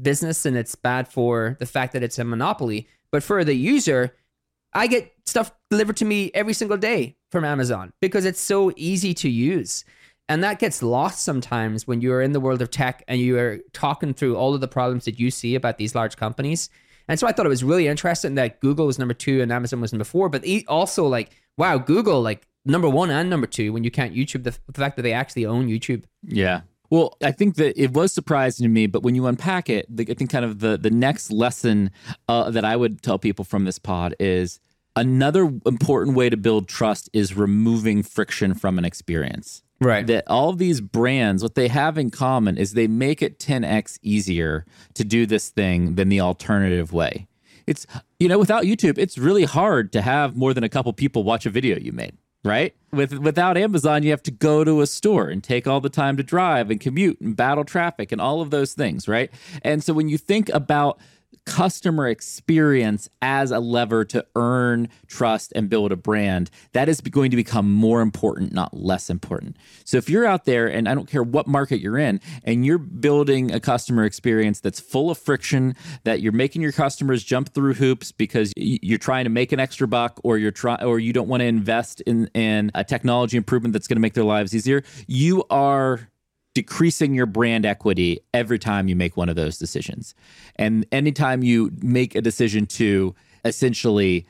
business 0.00 0.46
and 0.46 0.56
it's 0.56 0.76
bad 0.76 1.08
for 1.08 1.56
the 1.58 1.66
fact 1.66 1.92
that 1.94 2.04
it's 2.04 2.20
a 2.20 2.24
monopoly. 2.24 2.86
But 3.10 3.24
for 3.24 3.42
the 3.42 3.54
user, 3.54 4.14
I 4.74 4.86
get 4.86 5.12
stuff 5.24 5.52
delivered 5.70 5.96
to 5.98 6.04
me 6.04 6.30
every 6.34 6.52
single 6.52 6.76
day 6.76 7.16
from 7.30 7.44
Amazon 7.44 7.92
because 8.00 8.24
it's 8.24 8.40
so 8.40 8.72
easy 8.76 9.14
to 9.14 9.28
use. 9.28 9.84
And 10.28 10.42
that 10.42 10.58
gets 10.58 10.82
lost 10.82 11.22
sometimes 11.22 11.86
when 11.86 12.00
you're 12.00 12.22
in 12.22 12.32
the 12.32 12.40
world 12.40 12.62
of 12.62 12.70
tech 12.70 13.04
and 13.08 13.20
you 13.20 13.38
are 13.38 13.58
talking 13.72 14.14
through 14.14 14.36
all 14.36 14.54
of 14.54 14.60
the 14.60 14.68
problems 14.68 15.04
that 15.04 15.20
you 15.20 15.30
see 15.30 15.54
about 15.54 15.76
these 15.76 15.94
large 15.94 16.16
companies. 16.16 16.70
And 17.08 17.20
so 17.20 17.26
I 17.26 17.32
thought 17.32 17.44
it 17.44 17.50
was 17.50 17.62
really 17.62 17.86
interesting 17.86 18.34
that 18.36 18.60
Google 18.60 18.86
was 18.86 18.98
number 18.98 19.14
two 19.14 19.42
and 19.42 19.52
Amazon 19.52 19.80
was 19.80 19.92
number 19.92 20.04
four, 20.04 20.30
but 20.30 20.44
also 20.66 21.06
like, 21.06 21.30
wow, 21.58 21.76
Google 21.76 22.22
like 22.22 22.46
number 22.64 22.88
one 22.88 23.10
and 23.10 23.28
number 23.28 23.46
two 23.46 23.72
when 23.72 23.84
you 23.84 23.90
count 23.90 24.14
YouTube, 24.14 24.44
the, 24.44 24.56
the 24.66 24.80
fact 24.80 24.96
that 24.96 25.02
they 25.02 25.12
actually 25.12 25.44
own 25.44 25.68
YouTube. 25.68 26.04
Yeah. 26.22 26.62
Well, 26.94 27.16
I 27.24 27.32
think 27.32 27.56
that 27.56 27.76
it 27.76 27.92
was 27.92 28.12
surprising 28.12 28.62
to 28.62 28.68
me, 28.68 28.86
but 28.86 29.02
when 29.02 29.16
you 29.16 29.26
unpack 29.26 29.68
it, 29.68 29.84
the, 29.88 30.06
I 30.08 30.14
think 30.14 30.30
kind 30.30 30.44
of 30.44 30.60
the 30.60 30.76
the 30.76 30.90
next 30.90 31.32
lesson 31.32 31.90
uh, 32.28 32.52
that 32.52 32.64
I 32.64 32.76
would 32.76 33.02
tell 33.02 33.18
people 33.18 33.44
from 33.44 33.64
this 33.64 33.80
pod 33.80 34.14
is 34.20 34.60
another 34.94 35.52
important 35.66 36.16
way 36.16 36.30
to 36.30 36.36
build 36.36 36.68
trust 36.68 37.10
is 37.12 37.34
removing 37.34 38.04
friction 38.04 38.54
from 38.54 38.78
an 38.78 38.84
experience. 38.84 39.64
Right. 39.80 40.06
That 40.06 40.22
all 40.28 40.52
these 40.52 40.80
brands, 40.80 41.42
what 41.42 41.56
they 41.56 41.66
have 41.66 41.98
in 41.98 42.12
common 42.12 42.56
is 42.56 42.74
they 42.74 42.86
make 42.86 43.22
it 43.22 43.40
10x 43.40 43.98
easier 44.02 44.64
to 44.94 45.02
do 45.02 45.26
this 45.26 45.48
thing 45.48 45.96
than 45.96 46.10
the 46.10 46.20
alternative 46.20 46.92
way. 46.92 47.26
It's, 47.66 47.88
you 48.20 48.28
know, 48.28 48.38
without 48.38 48.66
YouTube, 48.66 48.98
it's 48.98 49.18
really 49.18 49.42
hard 49.42 49.92
to 49.94 50.00
have 50.00 50.36
more 50.36 50.54
than 50.54 50.62
a 50.62 50.68
couple 50.68 50.92
people 50.92 51.24
watch 51.24 51.44
a 51.44 51.50
video 51.50 51.76
you 51.76 51.90
made 51.90 52.16
right? 52.44 52.74
With 52.92 53.14
without 53.18 53.56
Amazon, 53.56 54.02
you 54.02 54.10
have 54.10 54.22
to 54.24 54.30
go 54.30 54.62
to 54.62 54.80
a 54.80 54.86
store 54.86 55.28
and 55.28 55.42
take 55.42 55.66
all 55.66 55.80
the 55.80 55.88
time 55.88 56.16
to 56.18 56.22
drive 56.22 56.70
and 56.70 56.78
commute 56.80 57.20
and 57.20 57.34
battle 57.34 57.64
traffic 57.64 58.12
and 58.12 58.20
all 58.20 58.40
of 58.40 58.50
those 58.50 58.74
things, 58.74 59.08
right? 59.08 59.30
And 59.62 59.82
so 59.82 59.92
when 59.92 60.08
you 60.08 60.18
think 60.18 60.48
about 60.50 60.98
customer 61.46 62.08
experience 62.08 63.08
as 63.22 63.50
a 63.50 63.60
lever 63.60 64.04
to 64.06 64.24
earn 64.36 64.88
trust 65.06 65.52
and 65.54 65.68
build 65.68 65.92
a 65.92 65.96
brand, 65.96 66.50
that 66.72 66.88
is 66.88 67.00
going 67.00 67.30
to 67.30 67.36
become 67.36 67.72
more 67.72 68.00
important, 68.00 68.52
not 68.52 68.74
less 68.74 69.10
important. 69.10 69.56
So 69.84 69.96
if 69.96 70.08
you're 70.08 70.26
out 70.26 70.44
there, 70.44 70.66
and 70.66 70.88
I 70.88 70.94
don't 70.94 71.08
care 71.08 71.22
what 71.22 71.46
market 71.46 71.80
you're 71.80 71.98
in, 71.98 72.20
and 72.44 72.64
you're 72.64 72.78
building 72.78 73.52
a 73.52 73.60
customer 73.60 74.04
experience 74.04 74.60
that's 74.60 74.80
full 74.80 75.10
of 75.10 75.18
friction, 75.18 75.74
that 76.04 76.20
you're 76.20 76.32
making 76.32 76.62
your 76.62 76.72
customers 76.72 77.22
jump 77.22 77.54
through 77.54 77.74
hoops 77.74 78.12
because 78.12 78.52
you're 78.56 78.98
trying 78.98 79.24
to 79.24 79.30
make 79.30 79.52
an 79.52 79.60
extra 79.60 79.86
buck, 79.86 80.20
or 80.24 80.38
you're 80.38 80.50
trying, 80.50 80.82
or 80.82 80.98
you 80.98 81.12
don't 81.12 81.28
want 81.28 81.40
to 81.40 81.46
invest 81.46 82.00
in 82.02 82.28
in 82.34 82.70
a 82.74 82.84
technology 82.84 83.36
improvement 83.36 83.72
that's 83.72 83.86
going 83.86 83.96
to 83.96 84.00
make 84.00 84.14
their 84.14 84.24
lives 84.24 84.54
easier, 84.54 84.82
you 85.06 85.44
are 85.50 86.08
decreasing 86.54 87.14
your 87.14 87.26
brand 87.26 87.66
equity 87.66 88.20
every 88.32 88.58
time 88.58 88.88
you 88.88 88.96
make 88.96 89.16
one 89.16 89.28
of 89.28 89.36
those 89.36 89.58
decisions. 89.58 90.14
And 90.56 90.86
anytime 90.92 91.42
you 91.42 91.72
make 91.82 92.14
a 92.14 92.22
decision 92.22 92.66
to 92.66 93.14
essentially 93.44 94.26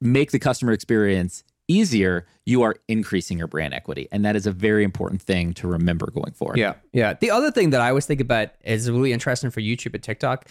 make 0.00 0.30
the 0.30 0.38
customer 0.38 0.72
experience 0.72 1.44
easier, 1.66 2.26
you 2.46 2.62
are 2.62 2.76
increasing 2.88 3.38
your 3.38 3.46
brand 3.46 3.74
equity. 3.74 4.08
And 4.12 4.24
that 4.24 4.36
is 4.36 4.46
a 4.46 4.52
very 4.52 4.84
important 4.84 5.20
thing 5.22 5.54
to 5.54 5.66
remember 5.66 6.10
going 6.10 6.32
forward. 6.32 6.58
Yeah. 6.58 6.74
Yeah. 6.92 7.14
The 7.14 7.30
other 7.30 7.50
thing 7.50 7.70
that 7.70 7.80
I 7.80 7.88
always 7.88 8.06
think 8.06 8.20
about 8.20 8.50
is 8.62 8.90
really 8.90 9.12
interesting 9.12 9.50
for 9.50 9.60
YouTube 9.60 9.94
and 9.94 10.02
TikTok 10.02 10.48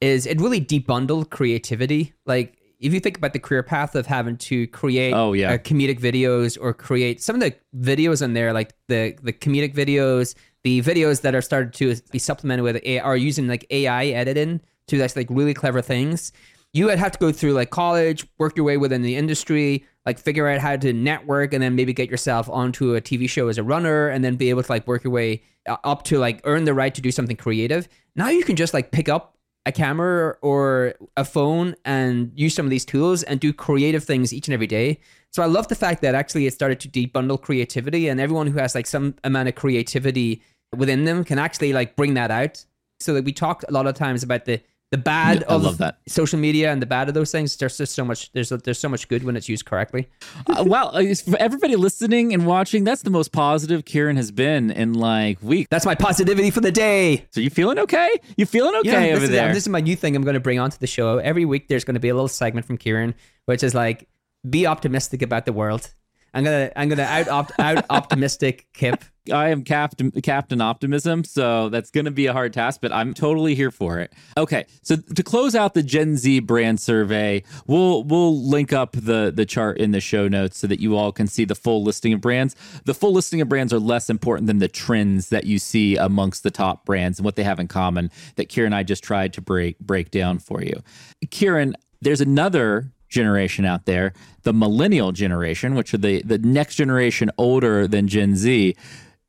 is 0.00 0.26
it 0.26 0.40
really 0.40 0.60
debundled 0.60 1.30
creativity. 1.30 2.14
Like 2.26 2.58
if 2.84 2.92
you 2.92 3.00
think 3.00 3.16
about 3.16 3.32
the 3.32 3.38
career 3.38 3.62
path 3.62 3.94
of 3.94 4.06
having 4.06 4.36
to 4.36 4.66
create 4.66 5.14
oh, 5.14 5.32
yeah. 5.32 5.52
Uh, 5.52 5.58
comedic 5.58 5.98
videos 5.98 6.58
or 6.60 6.74
create 6.74 7.22
some 7.22 7.34
of 7.34 7.40
the 7.40 7.54
videos 7.74 8.20
in 8.20 8.34
there, 8.34 8.52
like 8.52 8.74
the 8.88 9.16
the 9.22 9.32
comedic 9.32 9.74
videos, 9.74 10.34
the 10.64 10.82
videos 10.82 11.22
that 11.22 11.34
are 11.34 11.40
started 11.40 11.72
to 11.72 11.96
be 12.12 12.18
supplemented 12.18 12.62
with 12.62 12.84
AI 12.84 13.02
are 13.02 13.16
using 13.16 13.48
like 13.48 13.66
AI 13.70 14.06
editing 14.08 14.60
to 14.88 14.98
that's 14.98 15.16
like 15.16 15.28
really 15.30 15.54
clever 15.54 15.80
things. 15.80 16.30
You 16.74 16.86
would 16.86 16.98
have 16.98 17.12
to 17.12 17.18
go 17.18 17.32
through 17.32 17.54
like 17.54 17.70
college, 17.70 18.26
work 18.36 18.54
your 18.54 18.66
way 18.66 18.76
within 18.76 19.00
the 19.00 19.16
industry, 19.16 19.86
like 20.04 20.18
figure 20.18 20.46
out 20.46 20.60
how 20.60 20.76
to 20.76 20.92
network, 20.92 21.54
and 21.54 21.62
then 21.62 21.74
maybe 21.74 21.94
get 21.94 22.10
yourself 22.10 22.50
onto 22.50 22.94
a 22.96 23.00
TV 23.00 23.30
show 23.30 23.48
as 23.48 23.56
a 23.56 23.62
runner, 23.62 24.08
and 24.08 24.22
then 24.22 24.36
be 24.36 24.50
able 24.50 24.62
to 24.62 24.70
like 24.70 24.86
work 24.86 25.04
your 25.04 25.12
way 25.12 25.42
uh, 25.66 25.78
up 25.84 26.02
to 26.04 26.18
like 26.18 26.42
earn 26.44 26.64
the 26.64 26.74
right 26.74 26.94
to 26.94 27.00
do 27.00 27.10
something 27.10 27.36
creative. 27.36 27.88
Now 28.14 28.28
you 28.28 28.44
can 28.44 28.56
just 28.56 28.74
like 28.74 28.90
pick 28.90 29.08
up 29.08 29.33
a 29.66 29.72
camera 29.72 30.36
or 30.42 30.94
a 31.16 31.24
phone 31.24 31.74
and 31.84 32.30
use 32.34 32.54
some 32.54 32.66
of 32.66 32.70
these 32.70 32.84
tools 32.84 33.22
and 33.22 33.40
do 33.40 33.52
creative 33.52 34.04
things 34.04 34.32
each 34.32 34.46
and 34.46 34.54
every 34.54 34.66
day. 34.66 35.00
So 35.30 35.42
I 35.42 35.46
love 35.46 35.68
the 35.68 35.74
fact 35.74 36.02
that 36.02 36.14
actually 36.14 36.46
it 36.46 36.54
started 36.54 36.80
to 36.80 36.88
debundle 36.88 37.40
creativity 37.40 38.08
and 38.08 38.20
everyone 38.20 38.46
who 38.46 38.58
has 38.58 38.74
like 38.74 38.86
some 38.86 39.14
amount 39.24 39.48
of 39.48 39.54
creativity 39.54 40.42
within 40.76 41.04
them 41.04 41.24
can 41.24 41.38
actually 41.38 41.72
like 41.72 41.96
bring 41.96 42.14
that 42.14 42.30
out. 42.30 42.64
So 43.00 43.14
that 43.14 43.24
we 43.24 43.32
talked 43.32 43.64
a 43.68 43.72
lot 43.72 43.86
of 43.86 43.94
times 43.94 44.22
about 44.22 44.44
the 44.44 44.60
the 44.94 44.98
bad 44.98 45.42
I 45.48 45.54
of 45.54 45.64
love 45.64 45.78
that. 45.78 45.98
social 46.06 46.38
media 46.38 46.70
and 46.70 46.80
the 46.80 46.86
bad 46.86 47.08
of 47.08 47.14
those 47.14 47.32
things. 47.32 47.56
There's 47.56 47.76
just 47.76 47.94
so 47.94 48.04
much. 48.04 48.30
There's 48.32 48.50
there's 48.50 48.78
so 48.78 48.88
much 48.88 49.08
good 49.08 49.24
when 49.24 49.36
it's 49.36 49.48
used 49.48 49.64
correctly. 49.64 50.08
uh, 50.46 50.62
well, 50.64 50.92
for 51.16 51.36
everybody 51.38 51.74
listening 51.74 52.32
and 52.32 52.46
watching, 52.46 52.84
that's 52.84 53.02
the 53.02 53.10
most 53.10 53.32
positive 53.32 53.84
Kieran 53.84 54.16
has 54.16 54.30
been 54.30 54.70
in 54.70 54.92
like 54.92 55.42
weeks. 55.42 55.66
That's 55.68 55.84
my 55.84 55.96
positivity 55.96 56.50
for 56.52 56.60
the 56.60 56.70
day. 56.70 57.26
So 57.32 57.40
you 57.40 57.50
feeling 57.50 57.80
okay? 57.80 58.08
You 58.36 58.46
feeling 58.46 58.76
okay 58.76 59.08
yeah, 59.08 59.16
over 59.16 59.24
is, 59.24 59.30
there? 59.30 59.48
This 59.52 59.64
is 59.64 59.68
my 59.68 59.80
new 59.80 59.96
thing. 59.96 60.14
I'm 60.14 60.22
going 60.22 60.34
to 60.34 60.40
bring 60.40 60.60
onto 60.60 60.78
the 60.78 60.86
show 60.86 61.18
every 61.18 61.44
week. 61.44 61.66
There's 61.66 61.82
going 61.82 61.94
to 61.94 62.00
be 62.00 62.10
a 62.10 62.14
little 62.14 62.28
segment 62.28 62.66
from 62.66 62.78
Kieran, 62.78 63.16
which 63.46 63.64
is 63.64 63.74
like, 63.74 64.06
be 64.48 64.64
optimistic 64.64 65.22
about 65.22 65.44
the 65.44 65.52
world. 65.52 65.92
I'm 66.34 66.44
gonna 66.44 66.70
I'm 66.76 66.88
gonna 66.88 67.02
out 67.02 67.28
opt, 67.28 67.52
out 67.58 67.84
optimistic 67.88 68.66
Kipp. 68.74 69.04
I 69.32 69.48
am 69.48 69.64
Captain 69.64 70.10
Captain 70.10 70.60
Optimism, 70.60 71.24
so 71.24 71.70
that's 71.70 71.90
gonna 71.90 72.10
be 72.10 72.26
a 72.26 72.32
hard 72.32 72.52
task, 72.52 72.80
but 72.82 72.92
I'm 72.92 73.14
totally 73.14 73.54
here 73.54 73.70
for 73.70 74.00
it. 74.00 74.12
Okay, 74.36 74.66
so 74.82 74.96
to 74.96 75.22
close 75.22 75.54
out 75.54 75.72
the 75.72 75.82
Gen 75.82 76.16
Z 76.16 76.40
brand 76.40 76.80
survey, 76.80 77.42
we'll 77.66 78.02
we'll 78.02 78.38
link 78.38 78.72
up 78.72 78.92
the 78.92 79.32
the 79.34 79.46
chart 79.46 79.78
in 79.78 79.92
the 79.92 80.00
show 80.00 80.28
notes 80.28 80.58
so 80.58 80.66
that 80.66 80.80
you 80.80 80.96
all 80.96 81.12
can 81.12 81.26
see 81.26 81.46
the 81.46 81.54
full 81.54 81.82
listing 81.82 82.12
of 82.12 82.20
brands. 82.20 82.54
The 82.84 82.94
full 82.94 83.12
listing 83.14 83.40
of 83.40 83.48
brands 83.48 83.72
are 83.72 83.78
less 83.78 84.10
important 84.10 84.48
than 84.48 84.58
the 84.58 84.68
trends 84.68 85.30
that 85.30 85.44
you 85.44 85.58
see 85.58 85.96
amongst 85.96 86.42
the 86.42 86.50
top 86.50 86.84
brands 86.84 87.18
and 87.18 87.24
what 87.24 87.36
they 87.36 87.44
have 87.44 87.60
in 87.60 87.68
common 87.68 88.10
that 88.36 88.48
Kieran 88.48 88.74
and 88.74 88.74
I 88.74 88.82
just 88.82 89.04
tried 89.04 89.32
to 89.34 89.40
break 89.40 89.78
break 89.78 90.10
down 90.10 90.40
for 90.40 90.62
you. 90.62 90.82
Kieran, 91.30 91.76
there's 92.00 92.20
another 92.20 92.92
generation 93.14 93.64
out 93.64 93.86
there, 93.86 94.12
the 94.42 94.52
millennial 94.52 95.12
generation, 95.12 95.74
which 95.74 95.94
are 95.94 95.98
the, 95.98 96.22
the 96.22 96.38
next 96.38 96.74
generation 96.74 97.30
older 97.38 97.88
than 97.88 98.08
Gen 98.08 98.36
Z. 98.36 98.74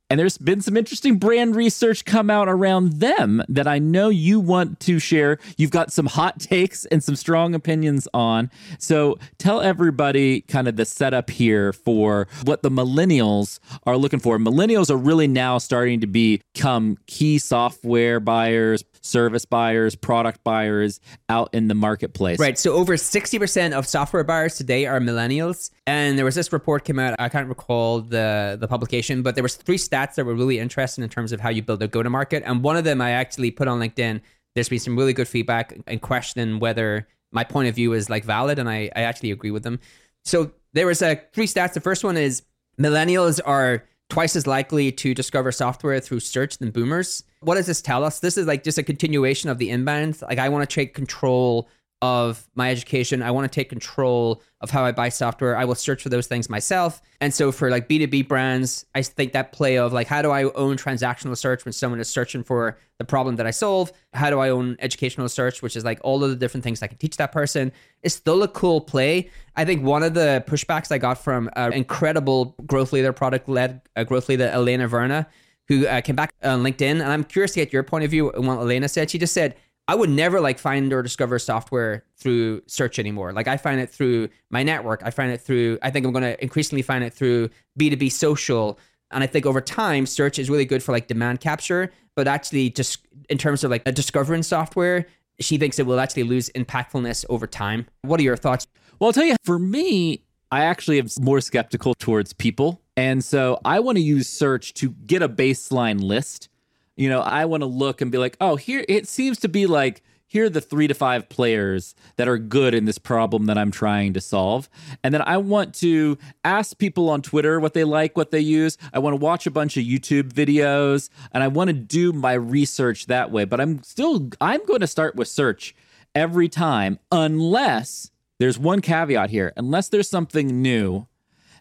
And 0.08 0.20
there's 0.20 0.38
been 0.38 0.60
some 0.60 0.76
interesting 0.76 1.18
brand 1.18 1.56
research 1.56 2.04
come 2.04 2.30
out 2.30 2.48
around 2.48 3.00
them 3.00 3.42
that 3.48 3.66
I 3.66 3.80
know 3.80 4.08
you 4.08 4.38
want 4.38 4.78
to 4.80 5.00
share. 5.00 5.38
You've 5.56 5.72
got 5.72 5.92
some 5.92 6.06
hot 6.06 6.38
takes 6.40 6.84
and 6.86 7.02
some 7.02 7.16
strong 7.16 7.54
opinions 7.54 8.06
on. 8.14 8.50
So 8.78 9.18
tell 9.38 9.60
everybody 9.60 10.42
kind 10.42 10.68
of 10.68 10.76
the 10.76 10.84
setup 10.84 11.30
here 11.30 11.72
for 11.72 12.28
what 12.44 12.62
the 12.62 12.70
millennials 12.70 13.58
are 13.84 13.96
looking 13.96 14.20
for. 14.20 14.38
Millennials 14.38 14.90
are 14.90 14.96
really 14.96 15.26
now 15.26 15.58
starting 15.58 16.00
to 16.00 16.06
become 16.06 16.98
key 17.06 17.38
software 17.38 18.20
buyers, 18.20 18.84
service 19.06 19.44
buyers, 19.44 19.94
product 19.94 20.42
buyers 20.44 21.00
out 21.28 21.54
in 21.54 21.68
the 21.68 21.74
marketplace. 21.74 22.38
Right. 22.38 22.58
So 22.58 22.72
over 22.74 22.96
60% 22.96 23.72
of 23.72 23.86
software 23.86 24.24
buyers 24.24 24.56
today 24.56 24.86
are 24.86 25.00
millennials. 25.00 25.70
And 25.86 26.18
there 26.18 26.24
was 26.24 26.34
this 26.34 26.52
report 26.52 26.84
came 26.84 26.98
out, 26.98 27.14
I 27.18 27.28
can't 27.28 27.48
recall 27.48 28.00
the 28.00 28.56
the 28.58 28.68
publication, 28.68 29.22
but 29.22 29.34
there 29.34 29.42
was 29.42 29.56
three 29.56 29.78
stats 29.78 30.14
that 30.14 30.24
were 30.24 30.34
really 30.34 30.58
interesting 30.58 31.04
in 31.04 31.10
terms 31.10 31.32
of 31.32 31.40
how 31.40 31.50
you 31.50 31.62
build 31.62 31.82
a 31.82 31.88
go-to-market. 31.88 32.42
And 32.44 32.62
one 32.62 32.76
of 32.76 32.84
them 32.84 33.00
I 33.00 33.10
actually 33.10 33.50
put 33.50 33.68
on 33.68 33.80
LinkedIn. 33.80 34.20
There's 34.54 34.68
been 34.68 34.78
some 34.78 34.96
really 34.96 35.12
good 35.12 35.28
feedback 35.28 35.78
and 35.86 36.00
questioning 36.00 36.58
whether 36.58 37.06
my 37.32 37.44
point 37.44 37.68
of 37.68 37.74
view 37.74 37.92
is 37.92 38.08
like 38.08 38.24
valid 38.24 38.58
and 38.58 38.68
I, 38.68 38.90
I 38.96 39.02
actually 39.02 39.30
agree 39.30 39.50
with 39.50 39.62
them. 39.62 39.80
So 40.24 40.52
there 40.72 40.86
was 40.86 41.02
a 41.02 41.20
three 41.32 41.46
stats. 41.46 41.74
The 41.74 41.80
first 41.80 42.02
one 42.02 42.16
is 42.16 42.42
millennials 42.80 43.40
are 43.44 43.84
twice 44.08 44.36
as 44.36 44.46
likely 44.46 44.92
to 44.92 45.14
discover 45.14 45.52
software 45.52 46.00
through 46.00 46.20
search 46.20 46.58
than 46.58 46.70
boomers. 46.70 47.24
What 47.46 47.54
does 47.54 47.66
this 47.66 47.80
tell 47.80 48.02
us? 48.02 48.18
This 48.18 48.36
is 48.36 48.48
like 48.48 48.64
just 48.64 48.76
a 48.76 48.82
continuation 48.82 49.50
of 49.50 49.58
the 49.58 49.70
inbound. 49.70 50.20
Like 50.20 50.40
I 50.40 50.48
want 50.48 50.68
to 50.68 50.74
take 50.74 50.94
control 50.94 51.68
of 52.02 52.44
my 52.56 52.72
education. 52.72 53.22
I 53.22 53.30
want 53.30 53.50
to 53.50 53.54
take 53.54 53.68
control 53.68 54.42
of 54.60 54.70
how 54.70 54.84
I 54.84 54.90
buy 54.90 55.10
software. 55.10 55.56
I 55.56 55.64
will 55.64 55.76
search 55.76 56.02
for 56.02 56.08
those 56.08 56.26
things 56.26 56.50
myself. 56.50 57.00
And 57.20 57.32
so 57.32 57.52
for 57.52 57.70
like 57.70 57.88
B2B 57.88 58.26
brands, 58.26 58.84
I 58.96 59.02
think 59.02 59.32
that 59.34 59.52
play 59.52 59.78
of 59.78 59.92
like 59.92 60.08
how 60.08 60.22
do 60.22 60.32
I 60.32 60.42
own 60.42 60.76
transactional 60.76 61.36
search 61.36 61.64
when 61.64 61.70
someone 61.70 62.00
is 62.00 62.10
searching 62.10 62.42
for 62.42 62.78
the 62.98 63.04
problem 63.04 63.36
that 63.36 63.46
I 63.46 63.52
solve? 63.52 63.92
How 64.12 64.28
do 64.28 64.40
I 64.40 64.48
own 64.48 64.76
educational 64.80 65.28
search, 65.28 65.62
which 65.62 65.76
is 65.76 65.84
like 65.84 66.00
all 66.02 66.24
of 66.24 66.30
the 66.30 66.36
different 66.36 66.64
things 66.64 66.82
I 66.82 66.88
can 66.88 66.98
teach 66.98 67.16
that 67.18 67.30
person? 67.30 67.70
Is 68.02 68.12
still 68.12 68.42
a 68.42 68.48
cool 68.48 68.80
play. 68.80 69.30
I 69.54 69.64
think 69.64 69.84
one 69.84 70.02
of 70.02 70.14
the 70.14 70.42
pushbacks 70.48 70.90
I 70.90 70.98
got 70.98 71.22
from 71.22 71.48
an 71.54 71.74
incredible 71.74 72.56
growth 72.66 72.92
leader, 72.92 73.12
product 73.12 73.48
led 73.48 73.82
uh, 73.94 74.02
growth 74.02 74.28
leader, 74.28 74.48
Elena 74.48 74.88
Verna, 74.88 75.28
who 75.68 75.86
uh, 75.86 76.00
came 76.00 76.16
back 76.16 76.32
on 76.42 76.62
LinkedIn. 76.62 77.00
And 77.00 77.04
I'm 77.04 77.24
curious 77.24 77.52
to 77.52 77.60
get 77.60 77.72
your 77.72 77.82
point 77.82 78.04
of 78.04 78.10
view 78.10 78.32
on 78.32 78.46
what 78.46 78.58
Elena 78.58 78.88
said. 78.88 79.10
She 79.10 79.18
just 79.18 79.34
said, 79.34 79.56
I 79.88 79.94
would 79.94 80.10
never 80.10 80.40
like 80.40 80.58
find 80.58 80.92
or 80.92 81.02
discover 81.02 81.38
software 81.38 82.04
through 82.16 82.62
search 82.66 82.98
anymore. 82.98 83.32
Like 83.32 83.46
I 83.46 83.56
find 83.56 83.80
it 83.80 83.90
through 83.90 84.28
my 84.50 84.62
network. 84.62 85.02
I 85.04 85.10
find 85.10 85.30
it 85.30 85.40
through, 85.40 85.78
I 85.82 85.90
think 85.90 86.04
I'm 86.04 86.12
going 86.12 86.24
to 86.24 86.42
increasingly 86.42 86.82
find 86.82 87.04
it 87.04 87.14
through 87.14 87.50
B2B 87.78 88.10
social. 88.10 88.78
And 89.12 89.22
I 89.22 89.28
think 89.28 89.46
over 89.46 89.60
time, 89.60 90.06
search 90.06 90.38
is 90.38 90.50
really 90.50 90.64
good 90.64 90.82
for 90.82 90.90
like 90.90 91.06
demand 91.06 91.40
capture, 91.40 91.92
but 92.16 92.26
actually 92.26 92.70
just 92.70 93.06
in 93.28 93.38
terms 93.38 93.62
of 93.62 93.70
like 93.70 93.84
discovering 93.84 94.42
software, 94.42 95.06
she 95.38 95.58
thinks 95.58 95.78
it 95.78 95.86
will 95.86 96.00
actually 96.00 96.24
lose 96.24 96.50
impactfulness 96.50 97.24
over 97.28 97.46
time. 97.46 97.86
What 98.02 98.18
are 98.18 98.24
your 98.24 98.36
thoughts? 98.36 98.66
Well, 98.98 99.08
I'll 99.08 99.12
tell 99.12 99.24
you, 99.24 99.36
for 99.44 99.58
me, 99.58 100.24
I 100.50 100.64
actually 100.64 100.98
am 100.98 101.08
more 101.20 101.40
skeptical 101.40 101.94
towards 101.94 102.32
people. 102.32 102.80
And 102.96 103.22
so 103.22 103.60
I 103.64 103.80
want 103.80 103.96
to 103.96 104.02
use 104.02 104.28
search 104.28 104.74
to 104.74 104.90
get 104.90 105.22
a 105.22 105.28
baseline 105.28 106.00
list 106.00 106.48
you 106.96 107.10
know, 107.10 107.20
I 107.20 107.44
want 107.44 107.60
to 107.60 107.66
look 107.66 108.00
and 108.00 108.10
be 108.10 108.18
like, 108.18 108.36
oh, 108.40 108.56
here 108.56 108.84
it 108.88 109.06
seems 109.06 109.38
to 109.40 109.48
be 109.48 109.66
like 109.66 110.02
here 110.28 110.46
are 110.46 110.50
the 110.50 110.60
three 110.60 110.88
to 110.88 110.94
five 110.94 111.28
players 111.28 111.94
that 112.16 112.26
are 112.26 112.36
good 112.36 112.74
in 112.74 112.84
this 112.84 112.98
problem 112.98 113.46
that 113.46 113.56
I'm 113.56 113.70
trying 113.70 114.12
to 114.14 114.20
solve. 114.20 114.68
And 115.04 115.14
then 115.14 115.22
I 115.22 115.36
want 115.36 115.72
to 115.76 116.18
ask 116.44 116.76
people 116.78 117.08
on 117.10 117.22
Twitter 117.22 117.60
what 117.60 117.74
they 117.74 117.84
like, 117.84 118.16
what 118.16 118.32
they 118.32 118.40
use. 118.40 118.76
I 118.92 118.98
want 118.98 119.12
to 119.12 119.24
watch 119.24 119.46
a 119.46 119.52
bunch 119.52 119.76
of 119.76 119.84
YouTube 119.84 120.32
videos 120.32 121.10
and 121.30 121.44
I 121.44 121.48
want 121.48 121.68
to 121.68 121.74
do 121.74 122.12
my 122.12 122.32
research 122.32 123.06
that 123.06 123.30
way. 123.30 123.44
But 123.44 123.60
I'm 123.60 123.84
still, 123.84 124.30
I'm 124.40 124.64
going 124.64 124.80
to 124.80 124.88
start 124.88 125.14
with 125.14 125.28
search 125.28 125.76
every 126.12 126.48
time, 126.48 126.98
unless 127.12 128.10
there's 128.40 128.58
one 128.58 128.80
caveat 128.80 129.30
here, 129.30 129.52
unless 129.56 129.88
there's 129.90 130.10
something 130.10 130.60
new 130.60 131.06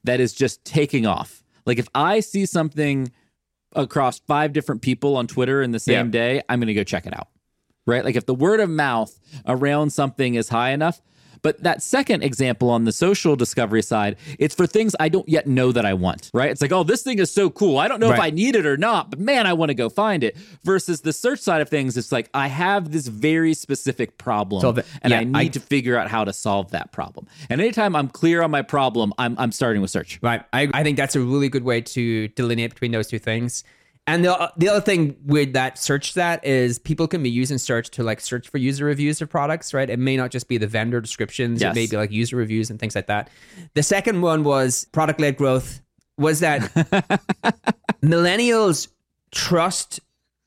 that 0.05 0.19
is 0.19 0.33
just 0.33 0.63
taking 0.65 1.05
off. 1.05 1.43
Like 1.65 1.77
if 1.79 1.87
I 1.93 2.19
see 2.21 2.45
something 2.45 3.11
across 3.73 4.19
five 4.19 4.53
different 4.53 4.81
people 4.81 5.17
on 5.17 5.27
Twitter 5.27 5.61
in 5.61 5.71
the 5.71 5.79
same 5.79 6.07
Yeah. 6.07 6.11
day, 6.11 6.41
I'm 6.47 6.59
going 6.59 6.67
to 6.67 6.73
go 6.73 6.83
check 6.83 7.05
it 7.05 7.13
out. 7.15 7.27
Right? 7.85 8.03
Like 8.03 8.15
if 8.15 8.25
the 8.25 8.33
word 8.35 8.59
of 8.61 8.69
mouth 8.69 9.19
around 9.45 9.91
something 9.91 10.35
is 10.35 10.49
high 10.49 10.71
enough. 10.71 11.01
But 11.41 11.63
that 11.63 11.81
second 11.81 12.23
example 12.23 12.69
on 12.69 12.85
the 12.85 12.91
social 12.91 13.35
discovery 13.35 13.81
side, 13.81 14.17
it's 14.39 14.55
for 14.55 14.67
things 14.67 14.95
I 14.99 15.09
don't 15.09 15.27
yet 15.27 15.47
know 15.47 15.71
that 15.71 15.85
I 15.85 15.93
want, 15.93 16.29
right? 16.33 16.49
It's 16.49 16.61
like, 16.61 16.71
oh, 16.71 16.83
this 16.83 17.03
thing 17.03 17.19
is 17.19 17.31
so 17.31 17.49
cool. 17.49 17.77
I 17.77 17.87
don't 17.87 17.99
know 17.99 18.11
if 18.11 18.19
I 18.19 18.29
need 18.29 18.55
it 18.55 18.65
or 18.65 18.77
not, 18.77 19.09
but 19.09 19.19
man, 19.19 19.47
I 19.47 19.53
want 19.53 19.69
to 19.69 19.73
go 19.75 19.89
find 19.89 20.23
it. 20.23 20.35
Versus 20.63 21.01
the 21.01 21.13
search 21.13 21.39
side 21.39 21.61
of 21.61 21.69
things, 21.69 21.97
it's 21.97 22.11
like, 22.11 22.29
I 22.33 22.47
have 22.47 22.91
this 22.91 23.07
very 23.07 23.53
specific 23.53 24.17
problem 24.17 24.61
So 24.61 24.71
the- 24.71 24.85
and 25.01 25.11
yeah, 25.11 25.19
I 25.19 25.23
need 25.23 25.35
I- 25.35 25.47
to 25.49 25.59
figure 25.59 25.97
out 25.97 26.09
how 26.09 26.23
to 26.25 26.33
solve 26.33 26.71
that 26.71 26.91
problem. 26.91 27.27
And 27.49 27.61
anytime 27.61 27.95
I'm 27.95 28.07
clear 28.07 28.41
on 28.41 28.51
my 28.51 28.61
problem, 28.61 29.13
I'm, 29.17 29.35
I'm 29.37 29.51
starting 29.51 29.81
with 29.81 29.91
search. 29.91 30.19
Right. 30.21 30.43
I, 30.53 30.69
I 30.73 30.83
think 30.83 30.97
that's 30.97 31.15
a 31.15 31.19
really 31.21 31.49
good 31.49 31.63
way 31.63 31.81
to 31.81 32.27
delineate 32.29 32.71
between 32.71 32.91
those 32.91 33.07
two 33.07 33.19
things. 33.19 33.63
And 34.07 34.23
the, 34.23 34.51
the 34.55 34.69
other 34.69 34.81
thing 34.81 35.15
with 35.25 35.53
that 35.53 35.79
search 35.79 36.13
that 36.13 36.45
is 36.45 36.77
people 36.77 37.07
can 37.07 37.23
be 37.23 37.29
using 37.29 37.57
search 37.57 37.89
to 37.91 38.03
like 38.03 38.21
search 38.21 38.47
for 38.47 38.59
user 38.59 38.85
reviews 38.85 39.19
of 39.19 39.29
products, 39.29 39.73
right? 39.73 39.89
It 39.89 39.97
may 39.97 40.15
not 40.15 40.29
just 40.29 40.47
be 40.47 40.59
the 40.59 40.67
vendor 40.67 41.01
descriptions, 41.01 41.61
Yes. 41.61 41.71
it 41.71 41.75
may 41.75 41.87
be 41.87 41.97
like 41.97 42.11
user 42.11 42.35
reviews 42.35 42.69
and 42.69 42.79
things 42.79 42.93
like 42.93 43.07
that. 43.07 43.29
The 43.73 43.81
second 43.81 44.21
one 44.21 44.43
was 44.43 44.85
product 44.91 45.19
led 45.19 45.37
growth 45.37 45.81
was 46.17 46.39
that 46.41 46.61
millennials 48.01 48.87
trust 49.31 49.99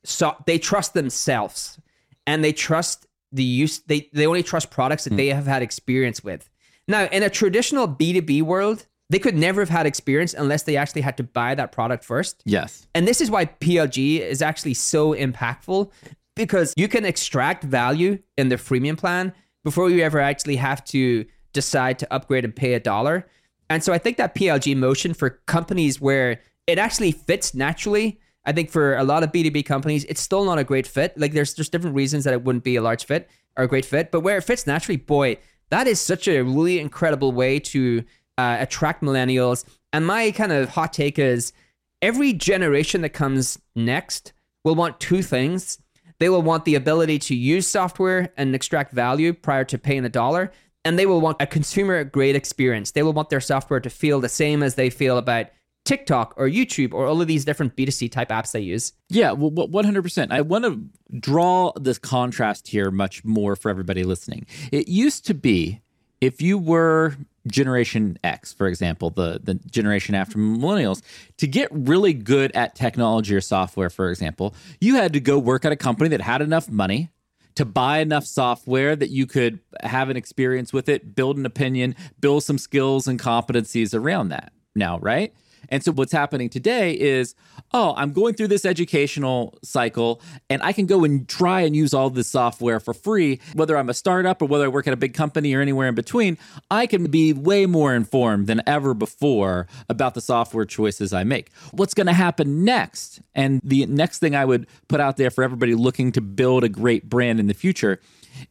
so 0.05 0.35
they 0.47 0.59
trust 0.59 0.95
themselves 0.95 1.79
and 2.27 2.43
they 2.43 2.53
trust 2.53 3.07
the 3.33 3.43
use 3.43 3.81
they 3.81 4.09
they 4.15 4.27
only 4.27 4.43
trust 4.43 4.71
products 4.71 5.05
that 5.05 5.11
hmm. 5.11 5.17
they 5.17 5.29
have 5.29 5.47
had 5.47 5.63
experience 5.63 6.25
with 6.25 6.49
now 6.87 7.05
in 7.07 7.23
a 7.23 7.29
traditional 7.29 7.87
b2b 7.87 8.43
world 8.43 8.87
they 9.11 9.19
could 9.19 9.37
never 9.37 9.61
have 9.63 9.69
had 9.69 9.87
experience 9.87 10.35
unless 10.35 10.65
they 10.65 10.77
actually 10.77 11.03
had 11.03 11.17
to 11.17 11.23
buy 11.23 11.55
that 11.55 11.73
product 11.73 12.05
first 12.05 12.43
Yes. 12.45 12.87
and 12.95 13.07
this 13.09 13.21
is 13.21 13.31
why 13.31 13.47
PLG 13.47 14.21
is 14.21 14.43
actually 14.43 14.75
so 14.75 15.15
impactful 15.15 15.91
because 16.37 16.73
you 16.77 16.89
can 16.89 17.05
extract 17.05 17.65
value 17.65 18.19
in 18.37 18.49
the 18.49 18.57
freemium 18.57 18.97
plan 18.97 19.33
before 19.65 19.91
you 19.91 20.03
ever 20.03 20.21
actually 20.21 20.57
have 20.57 20.85
to 20.85 21.25
decide 21.53 21.99
to 21.99 22.13
upgrade 22.13 22.45
and 22.45 22.55
pay 22.55 22.75
a 22.75 22.81
dollar. 22.81 23.27
And 23.69 23.83
so 23.83 23.93
I 23.93 23.99
think 23.99 24.17
that 24.19 24.35
PLG 24.35 24.77
motion 24.77 25.15
for 25.15 25.31
companies 25.47 26.01
where 26.01 26.41
it 26.69 26.79
actually 26.79 27.11
fits 27.13 27.55
naturally, 27.55 28.21
I 28.45 28.53
think 28.53 28.71
for 28.71 28.97
a 28.97 29.03
lot 29.03 29.25
of 29.25 29.33
B2B 29.33 29.67
companies, 29.67 30.05
it's 30.05 30.21
still 30.21 30.45
not 30.45 30.59
a 30.59 30.65
great 30.65 30.87
fit. 30.87 31.19
Like 31.19 31.33
there's 31.33 31.55
there's 31.55 31.69
different 31.69 31.97
reasons 31.97 32.23
that 32.25 32.33
it 32.35 32.45
wouldn't 32.45 32.65
be 32.65 32.77
a 32.77 32.83
large 32.83 33.05
fit 33.05 33.29
or 33.57 33.65
a 33.65 33.69
great 33.69 33.85
fit, 33.85 34.11
but 34.13 34.21
where 34.21 34.39
it 34.39 34.45
fits 34.45 34.67
naturally, 34.67 34.97
boy, 34.97 35.39
that 35.71 35.87
is 35.89 36.01
such 36.01 36.29
a 36.29 36.43
really 36.43 36.79
incredible 36.79 37.33
way 37.33 37.59
to 37.61 38.05
uh, 38.39 38.57
attract 38.61 39.03
millennials. 39.03 39.65
And 39.93 40.07
my 40.07 40.31
kind 40.31 40.53
of 40.53 40.71
hot 40.71 40.95
take 40.95 41.19
is 41.19 41.53
every 42.01 42.33
generation 42.33 43.03
that 43.03 43.11
comes 43.11 43.59
next 43.75 44.33
will 44.65 44.75
want 44.75 45.01
two 45.01 45.23
things. 45.23 45.79
They 46.21 46.29
will 46.29 46.43
want 46.43 46.65
the 46.65 46.75
ability 46.75 47.19
to 47.21 47.35
use 47.35 47.67
software 47.67 48.33
and 48.37 48.55
extract 48.55 48.93
value 48.93 49.33
prior 49.33 49.65
to 49.65 49.79
paying 49.79 50.05
a 50.05 50.09
dollar. 50.09 50.53
And 50.85 50.99
they 50.99 51.07
will 51.07 51.21
want 51.21 51.43
a 51.43 51.47
consumer 51.47 52.05
grade 52.05 52.37
experience. 52.37 52.93
They 52.93 53.03
will 53.03 53.13
want 53.13 53.29
their 53.29 53.41
software 53.41 53.81
to 53.81 53.91
feel 53.91 54.21
the 54.21 54.29
same 54.29 54.63
as 54.63 54.77
they 54.77 54.89
feel 54.89 55.19
about 55.19 55.47
TikTok 55.85 56.35
or 56.37 56.49
YouTube 56.49 56.93
or 56.93 57.07
all 57.07 57.21
of 57.21 57.27
these 57.27 57.45
different 57.45 57.75
B2C 57.75 58.11
type 58.11 58.29
apps 58.29 58.53
they 58.53 58.61
use. 58.61 58.93
Yeah, 59.09 59.33
well, 59.33 59.51
one 59.51 59.85
hundred 59.85 60.03
percent. 60.03 60.33
I 60.33 60.43
want 60.43 60.65
to 60.65 61.19
draw 61.19 61.73
this 61.77 61.99
contrast 61.99 62.69
here 62.69 62.91
much 62.91 63.25
more 63.25 63.57
for 63.57 63.71
everybody 63.71 64.05
listening. 64.05 64.47
It 64.71 64.89
used 64.89 65.27
to 65.27 65.35
be 65.35 65.81
if 66.21 66.43
you 66.43 66.59
were 66.59 67.17
Generation 67.51 68.19
X, 68.25 68.53
for 68.53 68.67
example, 68.67 69.11
the 69.11 69.41
the 69.43 69.55
generation 69.55 70.15
after 70.15 70.39
millennials, 70.39 71.03
to 71.39 71.47
get 71.47 71.69
really 71.73 72.13
good 72.13 72.53
at 72.53 72.75
technology 72.75 73.35
or 73.35 73.41
software, 73.41 73.91
for 73.91 74.11
example, 74.11 74.55
you 74.81 74.97
had 74.97 75.13
to 75.13 75.21
go 75.21 75.39
work 75.39 75.65
at 75.65 75.73
a 75.73 75.77
company 75.77 76.11
that 76.11 76.21
had 76.21 76.43
enough 76.43 76.69
money 76.71 77.11
to 77.57 77.65
buy 77.65 77.99
enough 77.99 78.25
software 78.25 78.95
that 78.95 79.11
you 79.11 79.27
could 79.27 79.59
have 79.83 80.11
an 80.11 80.17
experience 80.17 80.73
with 80.73 80.89
it, 80.89 81.17
build 81.17 81.37
an 81.37 81.45
opinion, 81.45 81.97
build 82.21 82.45
some 82.45 82.57
skills 82.57 83.09
and 83.09 83.19
competencies 83.19 83.99
around 83.99 84.29
that. 84.29 84.53
Now, 84.77 85.01
right? 85.01 85.35
And 85.69 85.83
so 85.83 85.93
what's 85.93 86.13
happening 86.13 86.49
today 86.49 86.99
is, 86.99 87.35
oh, 87.73 87.95
I'm 87.97 88.13
going 88.13 88.35
through 88.35 88.49
this 88.49 88.65
educational 88.65 89.59
cycle 89.63 90.21
and 90.49 90.63
I 90.63 90.73
can 90.73 90.87
go 90.87 91.05
and 91.05 91.29
try 91.29 91.61
and 91.61 91.75
use 91.77 91.93
all 91.95 92.11
this 92.11 92.29
software 92.29 92.81
for 92.81 92.95
free, 92.95 93.41
whether 93.55 93.77
I'm 93.77 93.89
a 93.89 93.95
startup 93.95 94.41
or 94.43 94.47
whether 94.47 94.65
I 94.65 94.69
work 94.69 94.87
at 94.87 94.93
a 94.93 94.97
big 94.97 95.15
company 95.15 95.55
or 95.55 95.61
anywhere 95.61 95.89
in 95.89 95.95
between. 95.95 96.39
I 96.71 96.87
can 96.87 97.11
be 97.11 97.33
way 97.33 97.67
more 97.67 97.95
informed 97.95 98.47
than 98.47 98.63
ever 98.67 98.95
before 98.95 99.67
about 99.89 100.15
the 100.15 100.21
software 100.21 100.65
choices 100.65 101.13
I 101.13 101.25
make. 101.25 101.53
What's 101.73 101.95
going 101.95 102.07
to 102.07 102.13
happen 102.13 102.65
next? 102.65 103.21
And 103.35 103.61
the 103.63 103.87
next 103.87 104.19
thing 104.19 104.35
I 104.35 104.45
would 104.45 104.67
put 104.89 105.01
out 105.01 105.17
there 105.17 105.31
for 105.31 105.45
everybody 105.45 105.75
looking 105.75 106.13
to 106.13 106.21
build 106.21 106.65
a 106.65 106.69
great 106.69 107.09
brand 107.09 107.41
in 107.41 107.47
the 107.47 107.55
future 107.55 108.01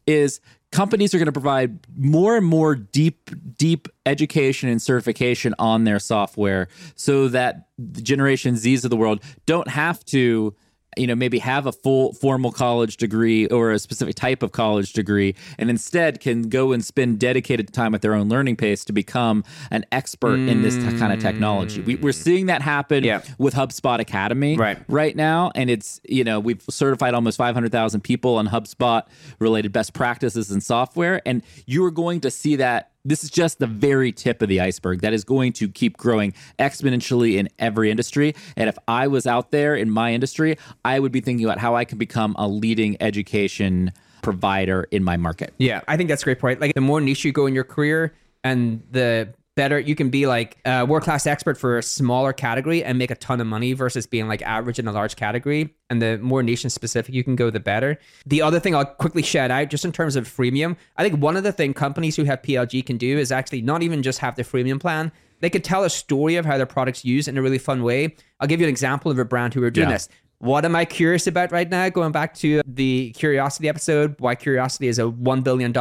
is 0.06 0.40
companies 0.70 1.14
are 1.14 1.18
going 1.18 1.26
to 1.26 1.32
provide 1.32 1.78
more 1.96 2.36
and 2.36 2.46
more 2.46 2.74
deep 2.74 3.30
deep 3.56 3.88
education 4.06 4.68
and 4.68 4.80
certification 4.82 5.54
on 5.58 5.84
their 5.84 5.98
software 5.98 6.68
so 6.94 7.28
that 7.28 7.68
the 7.78 8.02
generation 8.02 8.56
z's 8.56 8.84
of 8.84 8.90
the 8.90 8.96
world 8.96 9.22
don't 9.46 9.68
have 9.68 10.04
to 10.04 10.54
you 10.96 11.06
know 11.06 11.14
maybe 11.14 11.38
have 11.38 11.66
a 11.66 11.72
full 11.72 12.12
formal 12.14 12.50
college 12.50 12.96
degree 12.96 13.46
or 13.48 13.72
a 13.72 13.78
specific 13.78 14.14
type 14.14 14.42
of 14.42 14.52
college 14.52 14.92
degree 14.92 15.34
and 15.58 15.70
instead 15.70 16.20
can 16.20 16.48
go 16.48 16.72
and 16.72 16.84
spend 16.84 17.18
dedicated 17.18 17.72
time 17.72 17.94
at 17.94 18.02
their 18.02 18.14
own 18.14 18.28
learning 18.28 18.56
pace 18.56 18.84
to 18.84 18.92
become 18.92 19.44
an 19.70 19.84
expert 19.92 20.36
in 20.36 20.62
this 20.62 20.76
t- 20.76 20.98
kind 20.98 21.12
of 21.12 21.20
technology 21.20 21.82
we, 21.82 21.96
we're 21.96 22.10
mm. 22.10 22.14
seeing 22.14 22.46
that 22.46 22.62
happen 22.62 23.04
Yeah. 23.04 23.20
with 23.38 23.54
hubspot 23.54 23.98
academy 24.00 24.56
Right. 24.56 24.78
right 24.88 25.14
now 25.14 25.50
and 25.54 25.68
it's 25.68 26.00
you 26.08 26.24
know 26.24 26.40
we've 26.40 26.62
certified 26.70 27.14
almost 27.14 27.36
500,000 27.36 28.00
people 28.00 28.36
on 28.36 28.48
HubSpot 28.48 29.02
related 29.38 29.72
best 29.72 29.92
practices 29.92 30.50
and 30.50 30.62
software 30.62 31.20
and 31.26 31.42
you're 31.66 31.90
going 31.90 32.20
to 32.20 32.30
see 32.30 32.56
that 32.56 32.92
this 33.08 33.24
is 33.24 33.30
just 33.30 33.58
the 33.58 33.66
very 33.66 34.12
tip 34.12 34.42
of 34.42 34.48
the 34.48 34.60
iceberg 34.60 35.00
that 35.00 35.12
is 35.12 35.24
going 35.24 35.52
to 35.54 35.68
keep 35.68 35.96
growing 35.96 36.34
exponentially 36.58 37.36
in 37.36 37.48
every 37.58 37.90
industry 37.90 38.34
and 38.56 38.68
if 38.68 38.78
I 38.86 39.06
was 39.06 39.26
out 39.26 39.50
there 39.50 39.74
in 39.74 39.90
my 39.90 40.12
industry 40.12 40.56
I 40.84 40.98
would 40.98 41.12
be 41.12 41.20
thinking 41.20 41.44
about 41.44 41.58
how 41.58 41.74
I 41.74 41.84
can 41.84 41.98
become 41.98 42.34
a 42.38 42.48
leading 42.48 42.96
education 43.00 43.92
provider 44.22 44.86
in 44.90 45.02
my 45.04 45.16
market 45.16 45.54
Yeah, 45.58 45.80
I 45.88 45.96
think 45.96 46.08
that's 46.08 46.22
a 46.22 46.24
great 46.24 46.38
point. 46.38 46.60
Like 46.60 46.74
the 46.74 46.80
more 46.80 47.00
niche 47.00 47.24
you 47.24 47.32
go 47.32 47.46
in 47.46 47.54
your 47.54 47.64
career 47.64 48.14
and 48.44 48.82
the 48.90 49.28
better 49.58 49.78
you 49.78 49.94
can 49.94 50.08
be 50.08 50.26
like 50.26 50.56
a 50.64 50.86
world 50.86 51.02
class 51.02 51.26
expert 51.26 51.58
for 51.58 51.78
a 51.78 51.82
smaller 51.82 52.32
category 52.32 52.82
and 52.84 52.96
make 52.96 53.10
a 53.10 53.16
ton 53.16 53.40
of 53.40 53.46
money 53.46 53.72
versus 53.72 54.06
being 54.06 54.28
like 54.28 54.40
average 54.42 54.78
in 54.78 54.86
a 54.86 54.92
large 54.92 55.16
category. 55.16 55.74
And 55.90 56.00
the 56.00 56.16
more 56.18 56.42
niche 56.42 56.64
and 56.64 56.72
specific 56.72 57.12
you 57.14 57.24
can 57.24 57.34
go, 57.36 57.50
the 57.50 57.60
better. 57.60 57.98
The 58.24 58.40
other 58.40 58.60
thing 58.60 58.74
I'll 58.74 58.84
quickly 58.86 59.22
shout 59.22 59.50
out, 59.50 59.68
just 59.68 59.84
in 59.84 59.92
terms 59.92 60.14
of 60.16 60.28
freemium, 60.28 60.76
I 60.96 61.02
think 61.02 61.20
one 61.20 61.36
of 61.36 61.42
the 61.42 61.52
thing 61.52 61.74
companies 61.74 62.14
who 62.16 62.24
have 62.24 62.40
PLG 62.42 62.86
can 62.86 62.96
do 62.98 63.18
is 63.18 63.32
actually 63.32 63.62
not 63.62 63.82
even 63.82 64.02
just 64.02 64.20
have 64.20 64.36
the 64.36 64.44
freemium 64.44 64.78
plan. 64.80 65.10
They 65.40 65.50
could 65.50 65.64
tell 65.64 65.84
a 65.84 65.90
story 65.90 66.36
of 66.36 66.46
how 66.46 66.56
their 66.56 66.66
products 66.66 67.04
used 67.04 67.28
in 67.28 67.36
a 67.36 67.42
really 67.42 67.58
fun 67.58 67.82
way. 67.82 68.14
I'll 68.40 68.48
give 68.48 68.60
you 68.60 68.66
an 68.66 68.70
example 68.70 69.10
of 69.10 69.18
a 69.18 69.24
brand 69.24 69.54
who 69.54 69.62
are 69.64 69.70
doing 69.70 69.88
Yeah. 69.88 69.94
this. 69.94 70.08
What 70.40 70.64
am 70.64 70.76
I 70.76 70.84
curious 70.84 71.26
about 71.26 71.50
right 71.50 71.68
now? 71.68 71.88
Going 71.88 72.12
back 72.12 72.32
to 72.34 72.62
the 72.64 73.10
curiosity 73.16 73.68
episode, 73.68 74.14
why 74.20 74.36
curiosity 74.36 74.86
is 74.86 74.98
a 75.00 75.02
$1 75.02 75.42
billion 75.42 75.72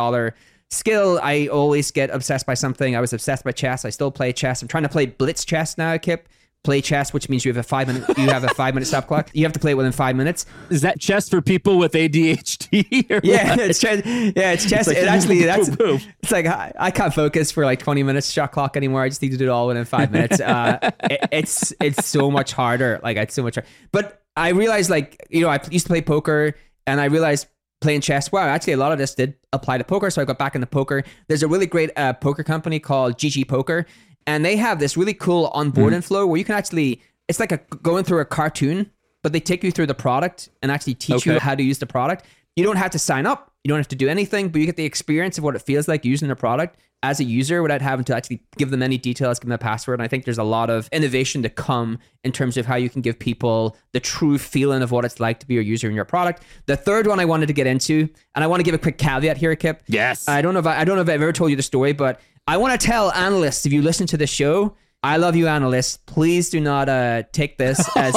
skill. 0.72 1.20
I 1.22 1.48
always 1.48 1.92
get 1.92 2.10
obsessed 2.10 2.46
by 2.46 2.54
something. 2.54 2.96
I 2.96 3.02
was 3.02 3.14
obsessed 3.14 3.44
by 3.44 3.52
chess. 3.52 3.86
I 3.86 3.90
still 3.90 4.12
play 4.12 4.34
chess. 4.34 4.62
I'm 4.62 4.68
trying 4.68 4.84
to 4.84 4.90
play 4.90 5.06
blitz 5.06 5.46
chess 5.46 5.78
now, 5.78 5.98
Kipp. 5.98 6.28
Play 6.64 6.82
chess, 6.82 7.14
which 7.14 7.30
means 7.30 7.46
you 7.46 7.50
have 7.54 7.58
a 7.58 7.64
five 7.64 7.88
minute 7.88 8.04
you 8.18 8.30
have 8.30 8.44
a 8.44 8.50
five 8.50 8.74
minute 8.74 8.88
stop 8.88 9.08
clock. 9.08 9.30
You 9.32 9.44
have 9.46 9.54
to 9.54 9.60
play 9.60 9.72
it 9.72 9.76
within 9.76 9.94
five 9.94 10.18
minutes. 10.18 10.46
is 10.70 10.82
that 10.82 11.00
chess 11.00 11.30
for 11.30 11.42
people 11.42 11.78
with 11.78 11.94
ADHD 11.94 13.10
or 13.10 13.22
Yeah, 13.24 13.52
what? 13.52 13.60
it's 13.60 13.80
chess. 13.80 14.02
Yeah, 14.06 14.52
it's 14.52 14.68
chess. 14.70 14.88
like, 14.88 14.98
it 14.98 15.08
actually 15.08 15.44
that's 15.44 15.70
boom, 15.70 15.98
boom. 15.98 16.02
it's 16.24 16.32
like 16.32 16.46
I, 16.46 16.74
I 16.78 16.92
can't 16.92 17.14
focus 17.14 17.52
for 17.52 17.64
like 17.64 17.80
20 17.80 18.04
minutes 18.04 18.32
shot 18.32 18.52
clock 18.52 18.76
anymore. 18.76 19.02
I 19.04 19.08
just 19.08 19.22
need 19.22 19.32
to 19.32 19.38
do 19.38 19.46
it 19.46 19.50
all 19.50 19.68
within 19.68 19.86
five 19.86 20.12
minutes. 20.12 20.42
Uh, 20.42 20.80
it, 21.04 21.30
it's 21.32 21.74
it's 21.80 22.06
so 22.06 22.30
much 22.30 22.52
harder. 22.52 23.00
Like 23.02 23.16
it's 23.18 23.36
so 23.36 23.44
much 23.44 23.56
harder. 23.56 23.70
But 23.94 24.22
I 24.36 24.50
realized 24.50 24.90
like 24.90 25.26
you 25.30 25.42
know 25.42 25.50
I 25.50 25.60
used 25.72 25.86
to 25.86 25.90
play 25.92 26.02
poker 26.02 26.54
and 26.86 27.00
I 27.00 27.06
realized 27.06 27.48
playing 27.82 28.02
chess. 28.02 28.32
Wow, 28.32 28.48
actually 28.48 28.74
a 28.74 28.78
lot 28.78 28.92
of 28.92 28.98
this 28.98 29.16
did 29.16 29.36
apply 29.54 29.78
to 29.78 29.84
poker. 29.84 30.10
So 30.10 30.22
I 30.22 30.26
got 30.26 30.38
back 30.38 30.56
into 30.56 30.68
poker. 30.68 31.04
There's 31.28 31.44
a 31.44 31.48
really 31.48 31.68
great 31.68 31.92
uh, 31.96 32.14
poker 32.14 32.44
company 32.44 32.80
called 32.80 33.18
GG 33.18 33.48
Poker, 33.48 33.86
and 34.26 34.44
they 34.44 34.56
have 34.58 34.80
this 34.80 34.98
really 34.98 35.14
cool 35.14 35.52
onboarding 35.52 36.04
flow 36.04 36.28
where 36.28 36.38
you 36.38 36.46
can 36.46 36.56
actually 36.56 37.02
it's 37.28 37.40
like 37.40 37.52
a 37.52 37.58
going 37.58 38.04
through 38.04 38.20
a 38.20 38.26
cartoon, 38.26 38.92
but 39.24 39.34
they 39.34 39.40
take 39.40 39.64
you 39.64 39.72
through 39.72 39.88
the 39.88 39.96
product 39.96 40.50
and 40.62 40.72
actually 40.72 40.96
teach 40.96 41.26
you 41.26 41.40
how 41.40 41.56
to 41.56 41.64
use 41.64 41.80
the 41.80 41.86
product. 41.86 42.26
You 42.56 42.64
don't 42.64 42.78
have 42.78 42.92
to 42.92 43.00
sign 43.00 43.26
up. 43.26 43.54
You 43.68 43.74
don't 43.74 43.80
have 43.80 43.90
to 43.90 43.98
do 43.98 44.08
anything, 44.08 44.48
but 44.48 44.60
you 44.60 44.66
get 44.66 44.78
the 44.78 44.86
experience 44.86 45.38
of 45.38 45.44
what 45.44 45.54
it 45.54 45.62
feels 45.62 45.90
like 45.90 46.06
using 46.06 46.32
a 46.32 46.38
product 46.38 46.80
as 47.04 47.20
a 47.20 47.26
user 47.26 47.62
without 47.62 47.82
having 47.82 48.06
to 48.06 48.16
actually 48.16 48.42
give 48.58 48.72
them 48.72 48.82
any 48.82 48.98
details, 48.98 49.40
give 49.40 49.50
them 49.50 49.52
a 49.52 49.58
password. 49.58 50.00
And 50.00 50.06
I 50.06 50.08
think 50.08 50.24
there's 50.24 50.38
a 50.38 50.44
lot 50.44 50.70
of 50.70 50.88
innovation 50.94 51.44
to 51.44 51.50
come 51.50 52.00
in 52.24 52.32
terms 52.32 52.56
of 52.56 52.66
how 52.66 52.78
you 52.78 52.90
can 52.90 53.02
give 53.02 53.20
people 53.20 53.76
the 53.92 54.00
true 54.00 54.38
feeling 54.38 54.82
of 54.82 54.92
what 54.92 55.04
it's 55.04 55.20
like 55.20 55.42
to 55.42 55.46
be 55.46 55.58
a 55.58 55.62
user 55.62 55.90
in 55.90 55.96
your 55.96 56.06
product. 56.06 56.44
The 56.66 56.78
third 56.78 57.08
one 57.08 57.20
I 57.20 57.26
wanted 57.26 57.48
to 57.48 57.54
get 57.54 57.68
into, 57.68 58.08
and 58.36 58.42
I 58.42 58.48
want 58.48 58.62
to 58.62 58.64
give 58.64 58.74
a 58.74 58.78
quick 58.78 58.98
caveat 58.98 59.36
here, 59.36 59.54
Kipp. 59.58 59.84
Yes. 59.88 60.30
I 60.30 60.42
don't 60.42 60.54
know 60.54 60.62
if 60.62 60.66
I, 60.66 60.80
I 60.80 60.86
don't 60.86 60.96
know 60.96 61.02
if 61.02 61.10
I've 61.10 61.22
ever 61.22 61.34
told 61.34 61.50
you 61.50 61.58
the 61.58 61.62
story, 61.62 61.92
but 61.92 62.22
I 62.48 62.56
want 62.56 62.80
to 62.80 62.88
tell 62.88 63.12
analysts 63.12 63.66
if 63.66 63.74
you 63.74 63.82
listen 63.82 64.08
to 64.08 64.16
the 64.16 64.28
show 64.28 64.78
I 65.04 65.18
love 65.18 65.36
you, 65.36 65.48
analysts. 65.48 65.98
Please 66.08 66.50
do 66.50 66.60
not 66.60 66.90
uh, 66.90 67.24
take 67.32 67.58
this 67.58 67.80
as 67.96 68.16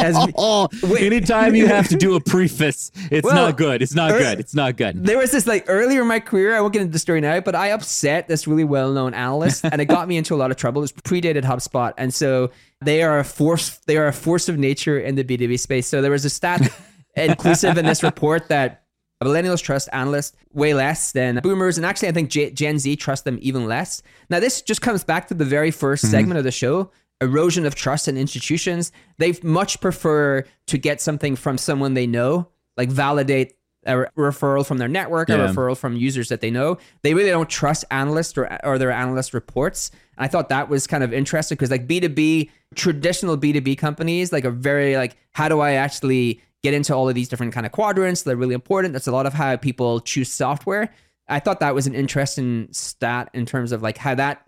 as. 0.00 0.16
Wait. 0.82 1.02
Anytime 1.02 1.54
you 1.54 1.66
have 1.66 1.88
to 1.88 1.96
do 1.96 2.16
a 2.16 2.20
preface, 2.20 2.90
it's 3.10 3.24
well, 3.24 3.34
not 3.34 3.58
good. 3.58 3.82
It's 3.82 3.94
not 3.94 4.12
er, 4.12 4.18
good. 4.18 4.40
It's 4.40 4.54
not 4.54 4.76
good. 4.76 5.04
There 5.04 5.18
was 5.18 5.30
this 5.30 5.46
like 5.46 5.66
earlier 5.68 6.00
in 6.00 6.08
my 6.08 6.20
career. 6.20 6.56
I 6.56 6.60
won't 6.60 6.72
get 6.72 6.82
into 6.82 6.92
the 6.92 6.98
story 6.98 7.20
now, 7.20 7.40
but 7.40 7.54
I 7.54 7.68
upset 7.68 8.28
this 8.28 8.46
really 8.46 8.64
well-known 8.64 9.12
analyst, 9.12 9.64
and 9.64 9.80
it 9.80 9.86
got 9.86 10.08
me 10.08 10.16
into 10.16 10.34
a 10.34 10.38
lot 10.38 10.50
of 10.50 10.56
trouble. 10.56 10.82
It 10.82 10.92
predated 11.04 11.42
HubSpot, 11.42 11.92
and 11.98 12.12
so 12.14 12.50
they 12.80 13.02
are 13.02 13.18
a 13.18 13.24
force. 13.24 13.76
They 13.86 13.98
are 13.98 14.06
a 14.06 14.12
force 14.12 14.48
of 14.48 14.58
nature 14.58 14.98
in 14.98 15.16
the 15.16 15.22
B 15.22 15.36
two 15.36 15.48
B 15.48 15.58
space. 15.58 15.86
So 15.86 16.00
there 16.00 16.10
was 16.10 16.24
a 16.24 16.30
stat 16.30 16.72
inclusive 17.14 17.76
in 17.76 17.84
this 17.84 18.02
report 18.02 18.48
that 18.48 18.85
Millennials 19.22 19.62
trust 19.62 19.88
analysts 19.92 20.36
way 20.52 20.74
less 20.74 21.12
than 21.12 21.40
boomers, 21.42 21.78
and 21.78 21.86
actually, 21.86 22.08
I 22.08 22.12
think 22.12 22.30
Gen 22.30 22.78
Z 22.78 22.96
trust 22.96 23.24
them 23.24 23.38
even 23.40 23.66
less. 23.66 24.02
Now, 24.28 24.40
this 24.40 24.60
just 24.60 24.82
comes 24.82 25.04
back 25.04 25.28
to 25.28 25.34
the 25.34 25.44
very 25.44 25.70
1st 25.70 25.80
mm-hmm. 25.80 26.10
segment 26.10 26.38
of 26.38 26.44
the 26.44 26.50
show 26.50 26.90
erosion 27.20 27.64
of 27.64 27.74
trust 27.74 28.08
in 28.08 28.16
institutions. 28.16 28.92
They 29.18 29.34
much 29.42 29.80
prefer 29.80 30.44
to 30.66 30.78
get 30.78 31.00
something 31.00 31.36
from 31.36 31.58
someone 31.58 31.94
they 31.94 32.06
know, 32.06 32.48
like 32.76 32.90
validate 32.90 33.54
a 33.86 34.04
referral 34.18 34.66
from 34.66 34.78
their 34.78 34.88
network, 34.88 35.28
yeah. 35.28 35.36
a 35.36 35.48
referral 35.48 35.76
from 35.76 35.96
users 35.96 36.28
that 36.28 36.40
they 36.40 36.50
know. 36.50 36.76
They 37.02 37.14
really 37.14 37.30
don't 37.30 37.48
trust 37.48 37.84
analysts 37.90 38.36
or, 38.36 38.58
or 38.64 38.78
their 38.78 38.90
analyst 38.90 39.32
reports. 39.32 39.92
And 40.18 40.24
I 40.24 40.28
thought 40.28 40.48
that 40.48 40.68
was 40.68 40.86
kind 40.86 41.04
of 41.04 41.12
interesting 41.12 41.54
because, 41.54 41.70
like, 41.70 41.86
B2B, 41.86 42.50
traditional 42.74 43.38
B2B 43.38 43.78
companies, 43.78 44.32
like, 44.32 44.44
are 44.44 44.50
very 44.50 44.96
like, 44.96 45.16
how 45.32 45.48
do 45.48 45.60
I 45.60 45.72
actually 45.72 46.42
get 46.66 46.74
into 46.74 46.92
all 46.92 47.08
of 47.08 47.14
these 47.14 47.28
different 47.28 47.52
kind 47.52 47.64
of 47.64 47.70
quadrants. 47.70 48.22
They're 48.22 48.34
really 48.34 48.54
important. 48.54 48.92
That's 48.92 49.06
a 49.06 49.12
lot 49.12 49.24
of 49.24 49.32
how 49.32 49.56
people 49.56 50.00
choose 50.00 50.32
software. 50.32 50.92
I 51.28 51.38
thought 51.38 51.60
that 51.60 51.76
was 51.76 51.86
an 51.86 51.94
interesting 51.94 52.68
stat 52.72 53.30
in 53.32 53.46
terms 53.46 53.70
of 53.70 53.82
like 53.82 53.98
how 53.98 54.16
that 54.16 54.44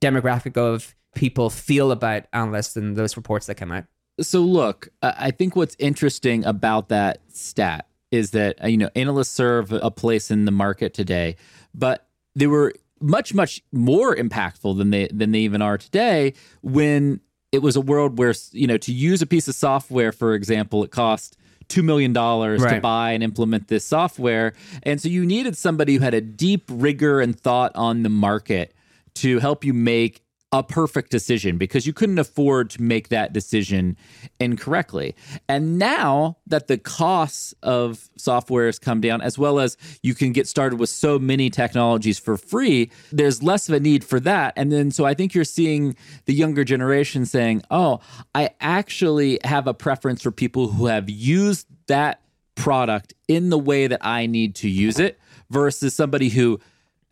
demographic 0.00 0.56
of 0.56 0.94
people 1.16 1.50
feel 1.50 1.90
about 1.90 2.24
analysts 2.32 2.76
and 2.76 2.94
those 2.94 3.16
reports 3.16 3.46
that 3.46 3.56
come 3.56 3.72
out. 3.72 3.84
So 4.20 4.40
look, 4.40 4.88
I 5.02 5.32
think 5.32 5.56
what's 5.56 5.74
interesting 5.80 6.44
about 6.44 6.88
that 6.90 7.18
stat 7.28 7.88
is 8.12 8.30
that 8.30 8.62
uh, 8.62 8.68
you 8.68 8.76
know 8.76 8.90
analysts 8.94 9.30
serve 9.30 9.72
a 9.72 9.90
place 9.90 10.30
in 10.30 10.44
the 10.44 10.52
market 10.52 10.94
today, 10.94 11.34
but 11.74 12.06
they 12.36 12.46
were 12.46 12.72
much 13.00 13.34
much 13.34 13.60
more 13.72 14.14
impactful 14.14 14.78
than 14.78 14.90
they 14.90 15.08
than 15.08 15.32
they 15.32 15.40
even 15.40 15.60
are 15.62 15.76
today 15.76 16.32
when 16.62 17.20
it 17.50 17.58
was 17.58 17.74
a 17.74 17.80
world 17.80 18.18
where 18.18 18.34
you 18.52 18.66
know 18.66 18.78
to 18.78 18.92
use 18.92 19.20
a 19.20 19.26
piece 19.26 19.48
of 19.48 19.54
software 19.54 20.12
for 20.12 20.34
example 20.34 20.82
it 20.82 20.90
cost 20.90 21.36
$2 21.68 21.84
million 21.84 22.12
right. 22.12 22.74
to 22.74 22.80
buy 22.80 23.12
and 23.12 23.22
implement 23.22 23.68
this 23.68 23.84
software. 23.84 24.52
And 24.82 25.00
so 25.00 25.08
you 25.08 25.26
needed 25.26 25.56
somebody 25.56 25.94
who 25.94 26.00
had 26.00 26.14
a 26.14 26.20
deep 26.20 26.64
rigor 26.70 27.20
and 27.20 27.38
thought 27.38 27.72
on 27.74 28.02
the 28.02 28.08
market 28.08 28.74
to 29.14 29.38
help 29.38 29.64
you 29.64 29.72
make 29.72 30.22
a 30.52 30.62
perfect 30.62 31.10
decision 31.10 31.58
because 31.58 31.86
you 31.86 31.92
couldn't 31.92 32.18
afford 32.18 32.70
to 32.70 32.80
make 32.80 33.08
that 33.08 33.32
decision 33.32 33.96
incorrectly. 34.38 35.14
And 35.48 35.78
now 35.78 36.38
that 36.46 36.68
the 36.68 36.78
costs 36.78 37.52
of 37.62 38.08
software 38.16 38.66
has 38.66 38.78
come 38.78 39.00
down, 39.00 39.20
as 39.20 39.36
well 39.36 39.58
as 39.58 39.76
you 40.02 40.14
can 40.14 40.32
get 40.32 40.46
started 40.46 40.78
with 40.78 40.88
so 40.88 41.18
many 41.18 41.50
technologies 41.50 42.18
for 42.18 42.36
free, 42.36 42.90
there's 43.10 43.42
less 43.42 43.68
of 43.68 43.74
a 43.74 43.80
need 43.80 44.04
for 44.04 44.20
that. 44.20 44.52
And 44.56 44.70
then 44.70 44.92
so 44.92 45.04
I 45.04 45.14
think 45.14 45.34
you're 45.34 45.44
seeing 45.44 45.96
the 46.26 46.34
younger 46.34 46.62
generation 46.62 47.26
saying, 47.26 47.62
oh, 47.70 48.00
I 48.34 48.50
actually 48.60 49.40
have 49.44 49.66
a 49.66 49.74
preference 49.74 50.22
for 50.22 50.30
people 50.30 50.68
who 50.68 50.86
have 50.86 51.10
used 51.10 51.66
that 51.88 52.20
product 52.54 53.14
in 53.26 53.50
the 53.50 53.58
way 53.58 53.88
that 53.88 54.04
I 54.04 54.26
need 54.26 54.54
to 54.56 54.68
use 54.68 54.98
it 54.98 55.18
versus 55.50 55.94
somebody 55.94 56.28
who 56.28 56.60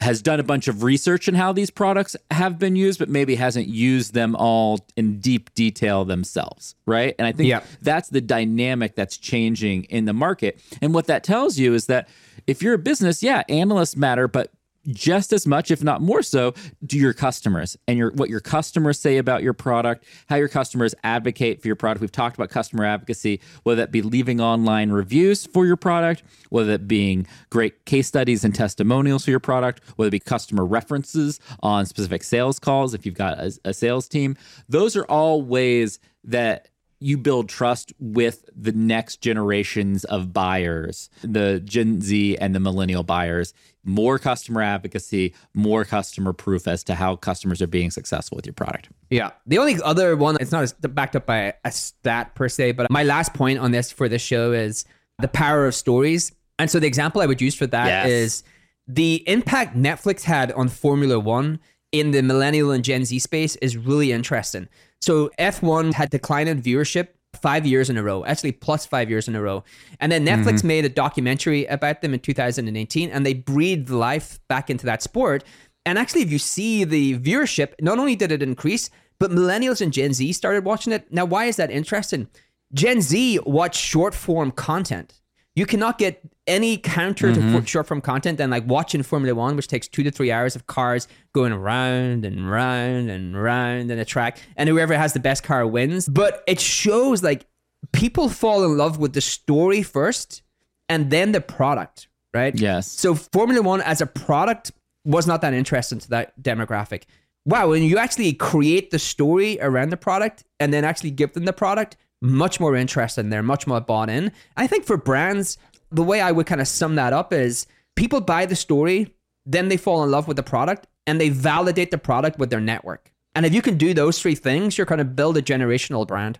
has 0.01 0.21
done 0.21 0.39
a 0.39 0.43
bunch 0.43 0.69
of 0.69 0.83
research 0.83 1.29
in 1.29 1.35
how 1.35 1.53
these 1.53 1.71
products 1.71 2.15
have 2.31 2.59
been 2.59 2.77
used, 2.77 2.99
but 2.99 3.09
maybe 3.09 3.37
hasn't 3.37 3.67
used 3.67 4.13
them 4.13 4.37
all 4.37 4.87
in 4.97 5.19
deep 5.19 5.55
detail 5.55 6.05
themselves, 6.05 6.75
right? 6.85 7.15
And 7.19 7.27
I 7.27 7.33
think 7.33 7.49
that's 7.81 8.11
the 8.11 8.21
dynamic 8.21 8.97
that's 8.97 9.17
changing 9.17 9.85
in 9.85 10.05
the 10.05 10.13
market. 10.13 10.61
And 10.83 10.93
what 10.93 11.07
that 11.07 11.25
tells 11.25 11.59
you 11.59 11.73
is 11.75 11.87
that 11.87 12.09
if 12.47 12.63
you're 12.63 12.75
a 12.75 12.79
business, 12.79 13.23
yeah, 13.23 13.45
analysts 13.49 13.97
matter, 13.97 14.29
but 14.29 14.53
just 14.89 15.33
as 15.33 15.47
much, 15.47 15.71
if 15.71 15.83
not 15.83 16.03
more 16.03 16.23
so, 16.23 16.55
do 16.85 16.99
your 16.99 17.13
customers 17.13 17.77
and 17.89 17.99
your 17.99 18.11
what 18.13 18.29
your 18.29 18.41
customers 18.41 18.99
say 18.99 19.19
about 19.19 19.43
your 19.43 19.53
product, 19.53 20.05
how 20.29 20.37
your 20.37 20.49
customers 20.49 20.95
advocate 21.05 21.63
for 21.63 21.69
your 21.69 21.77
product. 21.77 22.01
We've 22.01 22.13
talked 22.13 22.37
about 22.37 22.51
customer 22.51 22.85
advocacy, 22.85 23.41
whether 23.63 23.81
that 23.83 23.93
be 23.93 24.03
leaving 24.03 24.41
online 24.41 24.91
reviews 24.91 25.47
for 25.47 25.67
your 25.67 25.77
product, 25.77 26.23
whether 26.51 26.73
that 26.73 26.89
being 26.89 27.27
great 27.51 27.85
case 27.85 28.07
studies 28.07 28.45
and 28.45 28.55
testimonials 28.55 29.25
for 29.25 29.31
your 29.31 29.41
product, 29.41 29.83
whether 29.97 30.09
it 30.09 30.13
be 30.13 30.21
customer 30.21 30.65
references 30.65 31.41
on 31.61 31.87
specific 31.87 32.23
sales 32.23 32.59
calls 32.59 32.95
if 32.95 33.07
you've 33.07 33.15
got 33.15 33.39
a, 33.39 33.59
a 33.65 33.75
sales 33.75 34.09
team. 34.09 34.37
Those 34.69 34.97
are 34.97 35.05
all 35.05 35.43
ways 35.43 35.99
that 36.25 36.69
you 37.01 37.19
build 37.19 37.51
trust 37.51 37.93
with 37.99 38.49
the 38.57 38.73
next 38.73 39.21
generations 39.21 40.05
of 40.05 40.33
buyers, 40.33 41.11
the 41.23 41.61
Gen 41.61 42.01
Z 42.01 42.39
and 42.39 42.55
the 42.55 42.61
millennial 42.61 43.03
buyers. 43.03 43.53
More 43.85 44.19
customer 44.19 44.63
advocacy, 44.63 45.35
more 45.53 45.85
customer 45.85 46.33
proof 46.33 46.67
as 46.67 46.83
to 46.85 46.95
how 46.95 47.17
customers 47.17 47.61
are 47.61 47.67
being 47.67 47.91
successful 47.91 48.37
with 48.37 48.47
your 48.47 48.55
product. 48.55 48.89
Yeah. 49.11 49.31
The 49.47 49.59
only 49.59 49.81
other 49.83 50.17
one, 50.17 50.37
it's 50.41 50.53
not 50.53 50.73
backed 50.95 51.17
up 51.17 51.27
by 51.27 51.55
a 51.65 51.71
stat 51.71 52.35
per 52.35 52.49
se, 52.49 52.73
but 52.73 52.91
my 52.91 53.03
last 53.03 53.35
point 53.35 53.59
on 53.59 53.71
this 53.71 53.93
for 53.93 54.09
this 54.09 54.23
show 54.23 54.53
is 54.53 54.85
the 55.19 55.29
power 55.29 55.67
of 55.67 55.75
stories. 55.75 56.33
And 56.59 56.71
so 56.71 56.79
the 56.79 56.87
example 56.87 57.21
I 57.21 57.27
would 57.27 57.41
use 57.41 57.55
for 57.55 57.67
that 57.67 57.87
yes. 57.87 58.09
is 58.09 58.43
the 58.87 59.23
impact 59.29 59.77
Netflix 59.77 60.23
had 60.23 60.53
on 60.53 60.69
Formula 60.69 61.19
One 61.19 61.61
in 61.93 62.11
the 62.11 62.23
millennial 62.23 62.71
and 62.71 62.85
Gen 62.85 63.05
Z 63.05 63.19
space 63.21 63.57
is 63.57 63.77
really 63.77 64.13
interesting. 64.13 64.69
So 65.01 65.31
F1 65.39 65.95
had 65.95 66.11
declining 66.11 66.61
viewership 66.61 67.09
five 67.45 67.67
years 67.67 67.91
in 67.91 67.99
a 67.99 68.03
row, 68.03 68.25
actually 68.25 68.53
plus 68.53 68.87
five 68.87 69.11
years 69.11 69.29
in 69.29 69.37
a 69.37 69.43
row. 69.43 69.63
And 70.01 70.11
then 70.11 70.25
Netflix 70.25 70.61
mm-hmm. 70.61 70.69
made 70.69 70.85
a 70.87 70.89
documentary 70.89 71.67
about 71.67 72.01
them 72.01 72.15
in 72.15 72.21
2018 72.21 73.11
and 73.11 73.27
they 73.27 73.35
breathed 73.35 73.91
life 73.91 74.41
back 74.49 74.71
into 74.71 74.87
that 74.87 75.03
sport. 75.03 75.45
And 75.85 75.99
actually, 75.99 76.23
if 76.23 76.33
you 76.33 76.39
see 76.39 76.85
the 76.85 77.19
viewership, 77.19 77.75
not 77.83 77.99
only 77.99 78.17
did 78.17 78.33
it 78.33 78.43
increase, 78.43 78.89
but 79.19 79.31
millennials 79.31 79.83
and 79.83 79.93
Gen 79.93 80.15
Z 80.15 80.33
started 80.33 80.65
watching 80.65 80.91
it. 80.95 81.13
Now, 81.13 81.27
why 81.27 81.45
is 81.45 81.57
that 81.57 81.71
interesting? 81.71 82.29
Gen 82.73 83.03
Z 83.03 83.41
watch 83.45 83.77
short 83.77 84.15
form 84.15 84.51
content 84.51 85.21
you 85.57 85.67
cannot 85.67 85.99
get 85.99 86.21
any 86.47 86.77
counter 86.77 87.31
mm-hmm. 87.31 87.59
to 87.59 87.67
short 87.67 87.87
form 87.87 88.01
content 88.01 88.39
than 88.39 88.51
like 88.51 88.67
watching 88.67 89.03
Formula 89.03 89.35
One, 89.35 89.57
which 89.57 89.69
takes 89.69 89.87
two 89.89 90.03
to 90.03 90.11
three 90.11 90.33
hours 90.33 90.57
of 90.57 90.67
cars 90.67 91.07
going 91.33 91.53
around 91.53 92.25
and 92.25 92.51
round 92.51 93.09
and 93.09 93.41
round 93.41 93.91
in 93.91 93.99
a 93.99 94.05
track, 94.05 94.39
and 94.57 94.69
whoever 94.69 94.97
has 94.97 95.13
the 95.13 95.21
best 95.21 95.45
car 95.45 95.67
wins. 95.67 96.09
But 96.09 96.43
it 96.47 96.61
shows 96.61 97.23
like 97.23 97.47
people 97.93 98.29
fall 98.29 98.65
in 98.65 98.77
love 98.77 98.99
with 98.99 99.13
the 99.13 99.21
story 99.21 99.83
first 99.83 100.43
and 100.89 101.11
then 101.11 101.33
the 101.33 101.41
product, 101.41 102.09
right? 102.33 102.55
Yes. 102.55 102.91
So 102.91 103.15
Formula 103.15 103.63
One 103.63 103.81
as 103.81 104.01
a 104.01 104.07
product 104.07 104.73
was 105.05 105.27
not 105.27 105.41
that 105.43 105.55
interesting 105.55 105.99
to 106.01 106.11
that 106.11 106.41
demographic. 106.43 107.05
Wow, 107.47 107.71
when 107.71 107.83
you 107.83 107.99
actually 107.99 108.33
create 108.33 108.91
the 108.91 108.99
story 108.99 109.59
around 109.61 109.91
the 109.91 109.99
product 109.99 110.45
and 110.59 110.73
then 110.73 110.83
actually 110.83 111.11
give 111.11 111.35
them 111.35 111.45
the 111.45 111.53
product, 111.53 111.97
much 112.25 112.59
more 112.59 112.75
interested 112.75 113.31
they're 113.31 113.43
much 113.43 113.67
more 113.67 113.81
bought 113.81 114.09
in. 114.09 114.33
I 114.57 114.67
think 114.67 114.85
for 114.85 114.97
brands, 114.97 115.59
the 115.93 116.03
way 116.03 116.21
I 116.21 116.33
would 116.33 116.47
kind 116.47 116.61
of 116.61 116.67
sum 116.67 116.95
that 116.95 117.13
up 117.13 117.33
is 117.33 117.67
people 117.97 118.21
buy 118.21 118.47
the 118.47 118.57
story, 118.57 119.15
then 119.45 119.69
they 119.69 119.77
fall 119.77 120.03
in 120.03 120.11
love 120.11 120.27
with 120.27 120.37
the 120.37 120.43
product 120.43 120.87
and 121.07 121.21
they 121.21 121.29
validate 121.29 121.91
the 121.91 121.99
product 121.99 122.39
with 122.39 122.51
their 122.51 122.61
network. 122.61 123.13
And 123.35 123.45
if 123.45 123.53
you 123.53 123.61
can 123.61 123.77
do 123.77 123.93
those 123.93 124.21
three 124.21 124.35
things, 124.35 124.79
you're 124.79 124.87
going 124.87 124.99
to 124.99 125.05
build 125.05 125.37
a 125.37 125.43
generational 125.43 126.07
brand. 126.07 126.39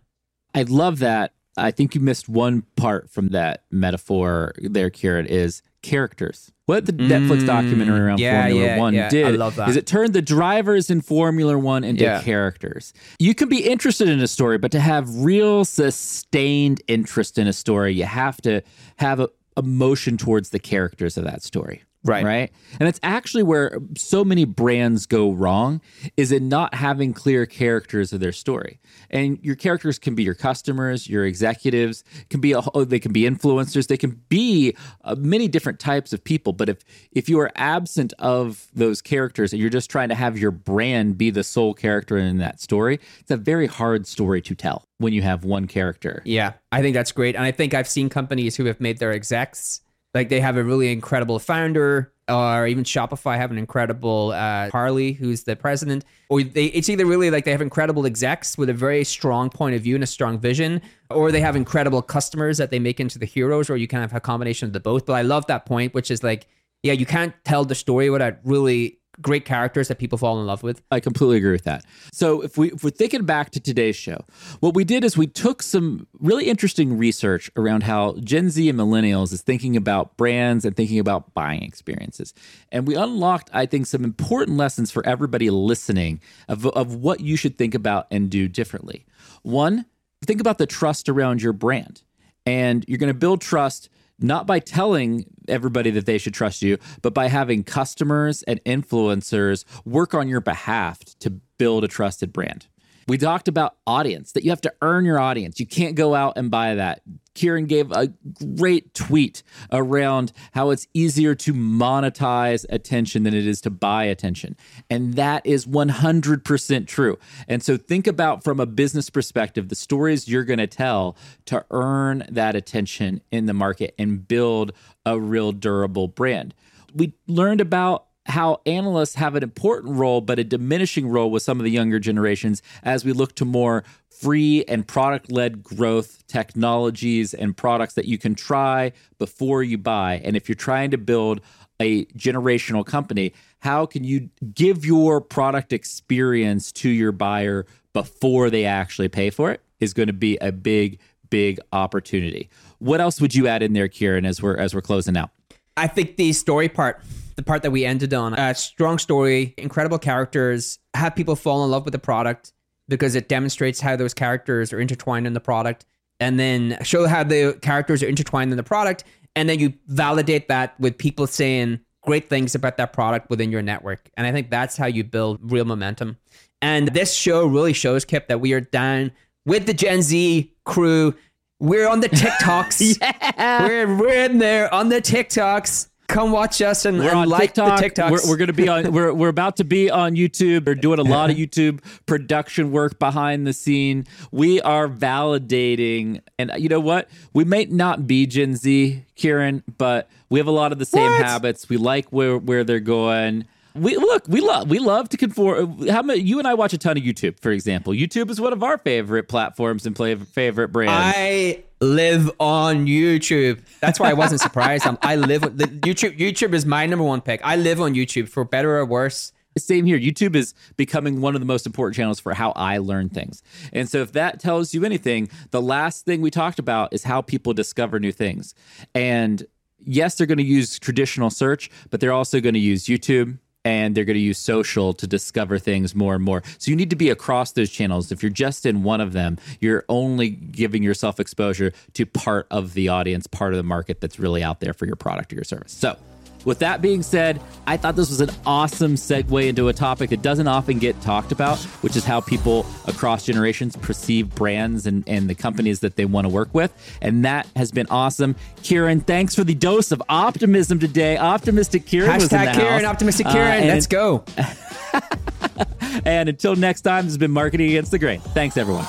I 0.55 0.63
love 0.63 1.01
that. 1.01 1.33
I 1.57 1.71
think 1.71 1.95
you 1.95 2.01
missed 2.01 2.29
one 2.29 2.63
part 2.77 3.11
from 3.11 3.29
that 3.29 3.65
metaphor 3.71 4.55
there, 4.59 4.91
Kieran, 4.91 5.27
is 5.27 5.63
characters. 5.85 6.51
What 6.67 6.87
the 6.87 6.93
mm, 6.93 7.09
Netflix 7.09 7.47
documentary 7.47 8.01
around 8.01 8.19
yeah, 8.19 8.43
Formula 8.43 8.67
yeah, 8.67 8.79
One 8.79 8.95
yeah. 8.95 9.09
did 9.11 9.41
is 9.69 9.77
it 9.77 9.87
turned 9.87 10.15
the 10.15 10.23
drivers 10.23 10.91
in 10.91 11.03
Formula 11.03 11.57
One 11.59 11.85
into 11.85 12.03
characters. 12.25 12.95
You 13.19 13.35
can 13.35 13.49
be 13.49 13.69
interested 13.69 14.09
in 14.09 14.19
a 14.21 14.27
story, 14.27 14.57
but 14.57 14.73
to 14.73 14.81
have 14.81 15.09
real 15.17 15.65
sustained 15.65 16.81
interest 16.89 17.39
in 17.39 17.47
a 17.47 17.53
story, 17.53 17.93
you 17.93 18.05
have 18.05 18.41
to 18.43 18.63
have 18.97 19.21
a 19.21 19.29
emotion 19.57 20.17
towards 20.17 20.51
the 20.51 20.59
characters 20.59 21.17
of 21.17 21.25
that 21.25 21.43
story. 21.43 21.85
Right. 22.05 22.25
Right. 22.25 22.53
And 22.79 22.89
it's 22.89 23.01
actually 23.03 23.43
where 23.43 23.79
so 23.97 24.25
many 24.25 24.45
brands 24.45 25.07
go 25.07 25.33
wrong 25.33 25.81
is 26.19 26.33
in 26.33 26.51
not 26.51 26.75
having 26.75 27.15
clear 27.15 27.47
characters 27.47 28.13
of 28.13 28.21
their 28.21 28.33
story. 28.33 28.79
And 29.09 29.39
your 29.43 29.57
characters 29.57 29.99
can 29.99 30.15
be 30.15 30.23
your 30.23 30.35
customers, 30.35 31.09
your 31.09 31.25
executives, 31.25 32.05
can 32.29 32.41
be 32.41 32.53
a, 32.53 32.63
they 32.85 33.01
can 33.01 33.13
be 33.13 33.23
influencers, 33.23 33.87
they 33.87 33.97
can 33.97 34.21
be 34.29 34.77
uh, 35.05 35.15
many 35.19 35.49
different 35.49 35.79
types 35.79 36.13
of 36.13 36.23
people. 36.23 36.53
But 36.53 36.69
if 36.69 36.85
if 37.13 37.31
you 37.31 37.41
are 37.41 37.51
absent 37.57 38.13
of 38.19 38.67
those 38.75 39.01
characters 39.01 39.53
and 39.53 39.61
you're 39.61 39.71
just 39.71 39.91
trying 39.91 40.11
to 40.11 40.15
have 40.15 40.39
your 40.39 40.51
brand 40.51 41.17
be 41.17 41.31
the 41.31 41.45
sole 41.45 41.73
character 41.73 42.19
in 42.19 42.37
that 42.39 42.61
story, 42.61 43.01
it's 43.21 43.31
a 43.31 43.37
very 43.39 43.67
hard 43.67 44.07
story 44.07 44.43
to 44.43 44.55
tell 44.55 44.85
when 44.99 45.15
you 45.15 45.23
have 45.23 45.45
one 45.45 45.67
character. 45.67 46.21
Yeah, 46.27 46.53
I 46.71 46.83
think 46.83 46.93
that's 46.93 47.13
great. 47.13 47.35
And 47.35 47.45
I 47.45 47.51
think 47.51 47.73
I've 47.73 47.89
seen 47.89 48.11
companies 48.11 48.57
who 48.57 48.67
have 48.67 48.81
made 48.81 48.99
their 48.99 49.13
execs 49.13 49.81
like 50.15 50.29
they 50.29 50.41
have 50.41 50.57
a 50.57 50.65
really 50.65 50.93
incredible 50.93 51.39
founder, 51.39 52.13
or 52.29 52.67
even 52.67 52.85
Shopify 52.85 53.37
have 53.37 53.51
an 53.51 53.59
incredible 53.59 54.33
uh, 54.33 54.71
Harley, 54.71 55.13
who's 55.13 55.45
the 55.45 55.57
president. 55.57 56.05
Or 56.29 56.43
they, 56.43 56.67
it's 56.67 56.89
either 56.89 57.05
really 57.05 57.31
like 57.31 57.45
they 57.45 57.51
have 57.51 57.61
incredible 57.61 58.07
execs 58.07 58.57
with 58.57 58.71
a 58.71 58.73
very 58.73 59.05
strong 59.05 59.51
point 59.51 59.75
of 59.75 59.83
view 59.83 59.95
and 59.97 60.05
a 60.05 60.07
strong 60.07 60.39
vision, 60.39 60.81
or 61.11 61.33
they 61.33 61.41
have 61.41 61.57
incredible 61.57 62.01
customers 62.01 62.57
that 62.59 62.71
they 62.71 62.79
make 62.79 63.01
into 63.01 63.19
the 63.19 63.27
heroes, 63.27 63.69
or 63.69 63.77
you 63.77 63.89
kind 63.89 64.05
of 64.05 64.13
have 64.13 64.19
a 64.19 64.21
combination 64.21 64.67
of 64.67 64.73
the 64.73 64.81
both. 64.81 65.05
But 65.05 65.15
I 65.15 65.23
love 65.23 65.47
that 65.47 65.67
point, 65.67 65.93
which 65.93 66.11
is 66.11 66.23
like, 66.23 66.47
yeah, 66.83 66.93
you 66.93 67.07
can't 67.07 67.35
tell 67.45 67.65
the 67.65 67.75
story 67.75 68.09
without 68.09 68.37
really 68.45 69.01
great 69.21 69.45
characters 69.45 69.89
that 69.89 69.99
people 69.99 70.19
fall 70.19 70.41
in 70.41 70.47
love 70.47 70.63
with. 70.63 70.83
I 70.91 71.01
completely 71.01 71.37
agree 71.37 71.53
with 71.53 71.65
that. 71.65 71.85
So 72.13 72.43
if 72.43 72.57
we 72.59 72.73
if 72.73 72.83
we're 72.85 72.91
thinking 72.91 73.25
back 73.25 73.51
to 73.51 73.61
today's 73.61 73.97
show, 73.97 74.25
what 74.61 74.75
we 74.75 74.85
did 74.85 75.05
is 75.05 75.17
we 75.17 75.27
took 75.27 75.63
some 75.63 76.07
really 76.19 76.47
interesting 76.47 76.99
research 76.99 77.51
around 77.57 77.85
how 77.85 78.17
Gen 78.21 78.51
Z 78.51 78.69
and 78.69 78.79
millennials 78.79 79.33
is 79.33 79.43
thinking 79.43 79.77
about 79.77 80.17
brands 80.17 80.65
and 80.65 80.77
thinking 80.77 80.99
about 80.99 81.35
buying 81.35 81.63
experiences. 81.63 82.35
And 82.73 82.87
we 82.87 82.95
unlocked, 82.95 83.51
I 83.53 83.67
think, 83.67 83.87
some 83.87 84.05
important 84.05 84.57
lessons 84.57 84.91
for 84.91 85.07
everybody 85.07 85.51
listening 85.51 86.21
of, 86.49 86.67
of 86.67 86.97
what 86.97 87.21
you 87.21 87.37
should 87.37 87.57
think 87.57 87.75
about 87.75 88.07
and 88.11 88.31
do 88.31 88.49
differently. 88.49 89.07
One, 89.43 89.87
think 90.25 90.41
about 90.41 90.59
the 90.59 90.67
trust 90.67 91.09
around 91.09 91.43
your 91.43 91.53
brand. 91.53 92.03
And 92.47 92.85
you're 92.89 92.99
going 92.99 93.13
to 93.13 93.19
build 93.19 93.41
trust 93.41 93.89
not 94.19 94.47
by 94.47 94.59
telling 94.59 95.25
everybody 95.49 95.91
that 95.91 96.07
they 96.07 96.19
should 96.19 96.35
trust 96.35 96.63
you, 96.63 96.79
but 97.03 97.15
by 97.15 97.29
having 97.29 97.65
customers 97.65 98.43
and 98.45 98.63
influencers 98.65 99.65
work 99.85 100.15
on 100.15 100.29
your 100.29 100.41
behalf 100.41 101.01
to 101.21 101.31
build 101.59 101.85
a 101.85 101.89
trusted 101.89 102.33
brand. 102.33 102.67
We 103.07 103.19
talked 103.19 103.49
about 103.49 103.77
audience, 103.87 104.33
that 104.33 104.45
you 104.45 104.51
have 104.51 104.61
to 104.63 104.75
earn 104.83 105.05
your 105.05 105.19
audience. 105.19 105.61
You 105.61 105.67
can't 105.67 105.95
go 105.95 106.15
out 106.15 106.35
and 106.37 106.51
buy 106.51 106.75
that. 106.75 107.03
Kieran 107.35 107.67
gave 107.67 107.91
a 107.91 108.13
great 108.57 108.95
tweet 108.95 109.43
around 109.73 110.33
how 110.53 110.71
it's 110.71 110.87
easier 110.95 111.35
to 111.35 111.53
monetize 111.53 112.65
attention 112.71 113.25
than 113.25 113.35
it 113.35 113.47
is 113.47 113.61
to 113.63 113.71
buy 113.71 114.05
attention. 114.05 114.57
And 114.89 115.15
that 115.15 115.45
is 115.45 115.67
100% 115.67 116.87
true. 116.87 117.19
And 117.49 117.63
so 117.63 117.77
think 117.77 118.07
about 118.07 118.45
from 118.45 118.61
a 118.61 118.67
business 118.67 119.11
perspective 119.11 119.69
the 119.69 119.75
stories 119.75 120.29
you're 120.29 120.45
going 120.45 120.61
to 120.61 120.67
tell 120.67 121.17
to 121.47 121.65
earn 121.71 122.25
that 122.29 122.55
attention 122.55 123.21
in 123.33 123.47
the 123.47 123.55
market 123.55 123.95
and 123.99 124.27
build 124.27 124.73
a 125.05 125.19
real 125.19 125.53
durable 125.53 126.09
brand. 126.09 126.55
We 126.95 127.15
learned 127.27 127.61
about 127.61 128.07
how 128.27 128.61
analysts 128.65 129.17
have 129.17 129.35
an 129.35 129.43
important 129.43 129.97
role, 129.97 130.21
but 130.21 130.39
a 130.39 130.45
diminishing 130.45 131.09
role 131.09 131.31
with 131.31 131.43
some 131.43 131.61
of 131.61 131.65
the 131.65 131.71
younger 131.71 131.99
generations 131.99 132.63
as 132.83 133.05
we 133.05 133.13
look 133.13 133.35
to 133.37 133.45
more 133.45 133.85
free 134.09 134.65
and 134.67 134.87
product 134.87 135.31
led 135.31 135.63
growth 135.63 136.27
technologies 136.27 137.35
and 137.35 137.57
products 137.57 137.95
that 137.95 138.07
you 138.07 138.17
can 138.17 138.35
try 138.35 138.93
before 139.19 139.63
you 139.63 139.77
buy. 139.77 140.21
And 140.25 140.37
if 140.37 140.49
you're 140.49 140.57
trying 140.57 140.91
to 140.93 140.99
build 140.99 141.41
a 141.81 142.05
generational 142.07 142.87
company, 142.87 143.33
how 143.59 143.85
can 143.85 144.05
you 144.05 144.31
give 144.55 144.85
your 144.85 145.21
product 145.21 145.73
experience 145.73 146.73
to 146.73 146.89
your 146.89 147.13
buyer 147.13 147.67
before 147.93 148.49
they 148.51 148.65
actually 148.65 149.09
pay 149.09 149.31
for 149.31 149.51
it? 149.51 149.61
Is 149.81 149.93
going 149.93 150.07
to 150.07 150.15
be 150.15 150.39
a 150.39 150.53
big, 150.53 150.99
big 151.29 151.59
opportunity. 151.73 152.49
What 152.79 153.01
else 153.01 153.21
would 153.21 153.35
you 153.35 153.49
add 153.49 153.63
in 153.63 153.75
there, 153.75 153.89
Kieran, 153.89 154.25
as 154.25 154.41
we're 154.41 154.57
as 154.57 154.75
we're 154.75 154.81
closing 154.81 155.17
out? 155.17 155.31
I 155.77 155.89
think 155.89 156.17
the 156.17 156.33
story 156.33 156.69
part 156.69 157.03
the 157.37 157.43
part 157.43 157.63
that 157.63 157.71
we 157.71 157.85
ended 157.85 158.15
on. 158.15 158.35
A 158.35 158.55
strong 158.55 158.99
story, 158.99 159.55
incredible 159.59 159.99
characters, 159.99 160.79
have 160.95 161.15
people 161.15 161.37
fall 161.37 161.65
in 161.65 161.71
love 161.71 161.85
with 161.85 161.93
the 161.93 161.99
product 161.99 162.53
because 162.89 163.15
it 163.15 163.29
demonstrates 163.29 163.81
how 163.81 163.97
those 163.97 164.15
characters 164.15 164.73
are 164.73 164.81
intertwined 164.81 165.27
in 165.27 165.33
the 165.33 165.41
product, 165.41 165.87
and 166.21 166.39
then 166.39 166.79
show 166.83 167.07
how 167.07 167.25
the 167.25 167.59
characters 167.63 168.03
are 168.03 168.09
intertwined 168.09 168.51
in 168.51 168.57
the 168.57 168.63
product, 168.63 169.05
and 169.35 169.49
then 169.49 169.59
you 169.59 169.73
validate 169.87 170.49
that 170.49 170.79
with 170.79 170.97
people 170.99 171.27
saying 171.27 171.81
great 172.03 172.29
things 172.29 172.55
about 172.55 172.77
that 172.77 172.93
product 172.93 173.31
within 173.31 173.51
your 173.51 173.63
network. 173.63 174.11
And 174.17 174.27
I 174.27 174.33
think 174.33 174.51
that's 174.51 174.77
how 174.77 174.87
you 174.87 175.03
build 175.03 175.39
real 175.51 175.65
momentum. 175.65 176.19
And 176.61 176.89
this 176.89 177.15
show 177.15 177.47
really 177.47 177.73
shows, 177.73 178.05
Kipp, 178.05 178.29
that 178.29 178.41
we 178.41 178.53
are 178.53 178.61
down 178.61 179.13
with 179.47 179.67
the 179.67 179.75
Gen 179.75 180.03
Z 180.03 180.53
crew. 180.65 181.15
We're 181.61 181.89
on 181.89 182.01
the 182.01 182.09
TikToks. 182.11 182.99
yeah. 183.01 183.67
We're, 183.67 183.97
we're 183.97 184.25
in 184.25 184.39
there 184.39 184.73
on 184.73 184.91
the 184.91 185.01
TikToks 185.01 185.89
come 186.09 186.33
watch 186.33 186.61
us 186.63 186.85
and, 186.85 186.99
we're 186.99 187.09
and 187.09 187.19
on 187.21 187.29
like 187.29 187.55
TikTok. 187.55 187.81
the 187.81 187.91
TikToks. 187.91 188.11
We're, 188.11 188.29
we're 188.29 188.37
going 188.37 188.49
to 188.49 188.53
be 188.53 188.69
on. 188.69 188.93
We're 188.93 189.13
we're 189.13 189.29
about 189.29 189.57
to 189.57 189.65
be 189.65 189.91
on 189.91 190.15
YouTube. 190.15 190.67
We're 190.67 190.75
doing 190.75 190.99
a 190.99 191.03
lot 191.03 191.31
of 191.31 191.37
YouTube 191.39 191.81
production 192.07 192.71
work 192.71 192.99
behind 192.99 193.47
the 193.47 193.53
scene. 193.53 194.07
We 194.31 194.61
are 194.61 194.89
validating, 194.89 196.21
and 196.39 196.53
you 196.59 196.69
know 196.69 196.81
what? 196.81 197.09
We 197.33 197.45
may 197.45 197.65
not 197.67 198.07
be 198.07 198.27
Gen 198.27 198.57
Z, 198.57 199.05
Kieran, 199.15 199.63
but 199.79 200.09
we 200.29 200.39
have 200.39 200.47
a 200.47 200.53
lot 200.53 200.73
of 200.73 200.79
the 200.79 200.87
same 200.87 201.11
what? 201.11 201.25
habits. 201.25 201.69
We 201.69 201.77
like 201.77 202.07
where 202.11 202.39
where 202.39 202.65
they're 202.65 202.81
going. 202.81 203.47
We 203.77 203.97
look, 203.97 204.29
we 204.29 204.41
love, 204.41 204.71
we 204.71 204.79
love 204.79 205.09
to 205.09 205.17
conform. 205.17 205.83
Uh, 205.83 205.93
how 205.93 206.03
many? 206.03 206.21
You 206.21 206.39
and 206.39 206.47
I 206.47 206.55
watch 206.55 206.73
a 206.73 206.79
ton 206.79 206.97
of 206.97 207.03
YouTube, 207.03 207.41
for 207.41 207.51
example. 207.51 207.93
YouTube 207.93 208.31
is 208.31 208.41
one 208.41 208.53
of 208.53 208.63
our 208.63 208.79
favorite 208.79 209.27
platforms 209.27 209.85
and 209.85 209.97
play 209.97 210.15
favorite 210.15 210.69
brands. 210.69 210.93
I 211.17 211.65
live 211.81 212.31
on 212.39 212.87
YouTube. 212.87 213.61
That's 213.81 213.99
why 213.99 214.11
I 214.11 214.13
wasn't 214.13 214.41
surprised. 214.41 214.87
I'm, 214.87 214.97
I 215.03 215.17
live 215.17 215.41
the 215.43 215.65
YouTube. 215.67 216.17
YouTube 216.17 216.55
is 216.55 216.65
my 216.65 216.87
number 216.87 217.05
one 217.05 217.21
pick. 217.21 217.41
I 217.43 217.57
live 217.57 217.81
on 217.81 217.95
YouTube 217.95 218.29
for 218.29 218.45
better 218.45 218.79
or 218.79 218.85
worse. 218.85 219.33
Same 219.59 219.87
here. 219.87 219.99
YouTube 219.99 220.37
is 220.37 220.55
becoming 220.77 221.21
one 221.21 221.35
of 221.35 221.41
the 221.41 221.47
most 221.47 221.67
important 221.67 221.97
channels 221.97 222.21
for 222.21 222.33
how 222.33 222.53
I 222.53 222.79
learn 222.79 223.09
things. 223.09 223.43
And 223.73 223.89
so, 223.89 224.03
if 224.03 224.13
that 224.13 224.39
tells 224.39 224.73
you 224.73 224.85
anything, 224.85 225.29
the 225.51 225.61
last 225.61 226.05
thing 226.05 226.21
we 226.21 226.31
talked 226.31 226.61
about 226.61 226.93
is 226.93 227.03
how 227.03 227.23
people 227.23 227.53
discover 227.53 227.99
new 227.99 228.13
things. 228.13 228.55
And 228.95 229.45
yes, 229.85 230.15
they're 230.15 230.29
going 230.29 230.39
to 230.39 230.45
use 230.45 230.79
traditional 230.79 231.29
search, 231.31 231.71
but 231.91 231.99
they're 231.99 232.13
also 232.13 232.41
going 232.41 232.55
to 232.55 232.61
use 232.61 232.85
YouTube 232.85 233.39
and 233.65 233.95
they're 233.95 234.05
going 234.05 234.15
to 234.15 234.21
use 234.21 234.39
social 234.39 234.93
to 234.95 235.07
discover 235.07 235.59
things 235.59 235.95
more 235.95 236.15
and 236.15 236.25
more. 236.25 236.43
So 236.59 236.71
you 236.71 236.77
need 236.77 236.91
to 236.91 236.97
be 236.97 237.11
across 237.11 237.53
those 237.53 237.71
channels. 237.71 238.13
If 238.13 238.23
you're 238.23 238.31
just 238.31 238.67
in 238.67 238.83
one 238.83 239.01
of 239.01 239.13
them, 239.13 239.39
you're 239.61 239.85
only 239.89 240.31
giving 240.31 240.83
yourself 240.83 241.19
exposure 241.19 241.73
to 241.95 242.07
part 242.07 242.47
of 242.51 242.75
the 242.75 242.89
audience, 242.89 243.27
part 243.27 243.53
of 243.53 243.57
the 243.57 243.63
market 243.63 244.01
that's 244.01 244.19
really 244.19 244.43
out 244.43 244.61
there 244.61 244.73
for 244.73 244.87
your 244.87 244.97
product 244.97 245.33
or 245.33 245.37
your 245.37 245.45
service. 245.45 245.73
So 245.73 245.97
with 246.45 246.61
that 246.61 246.83
being 246.83 247.03
said, 247.03 247.41
I 247.67 247.77
thought 247.77 247.97
this 247.97 248.11
was 248.11 248.21
an 248.21 248.31
awesome 248.45 248.95
segue 248.95 249.49
into 249.49 249.69
a 249.69 249.73
topic 249.73 250.11
that 250.11 250.23
doesn't 250.23 250.49
often 250.49 250.79
get 250.79 251.01
talked 251.01 251.33
about, 251.33 251.59
which 251.83 251.97
is 251.97 252.05
how 252.05 252.21
people 252.21 252.67
across 252.87 253.25
generations 253.25 253.77
perceive 253.77 254.35
brands 254.35 254.87
and, 254.87 255.05
and 255.07 255.29
the 255.29 255.35
companies 255.35 255.81
that 255.81 255.97
they 255.97 256.05
want 256.05 256.27
to 256.27 256.29
work 256.29 256.53
with. 256.53 256.73
And 257.01 257.25
that 257.25 257.47
has 257.57 257.71
been 257.71 257.87
awesome. 257.89 258.37
Kieran, 258.63 259.01
thanks 259.01 259.35
for 259.35 259.45
the 259.45 259.55
dose 259.55 259.93
of 259.93 260.03
optimism 260.09 260.79
today. 260.79 261.17
Optimistic 261.17 261.87
Kieran 261.87 262.11
Hashtag 262.11 262.21
was 262.21 262.33
in 262.33 262.45
the 262.45 262.53
Kieran, 262.53 262.85
house. 262.85 262.85
optimistic 262.85 263.27
Kieran. 263.29 263.65
Uh, 263.65 263.67
Let's 263.67 263.87
go. 263.87 264.25
and 266.05 266.29
until 266.29 266.57
next 266.57 266.83
time, 266.83 267.05
this 267.05 267.13
has 267.13 267.19
been 267.19 267.31
Marketing 267.31 267.69
Against 267.69 267.91
the 267.91 267.99
Grain. 267.99 268.21
Thanks, 268.21 268.57
everyone. 268.57 268.87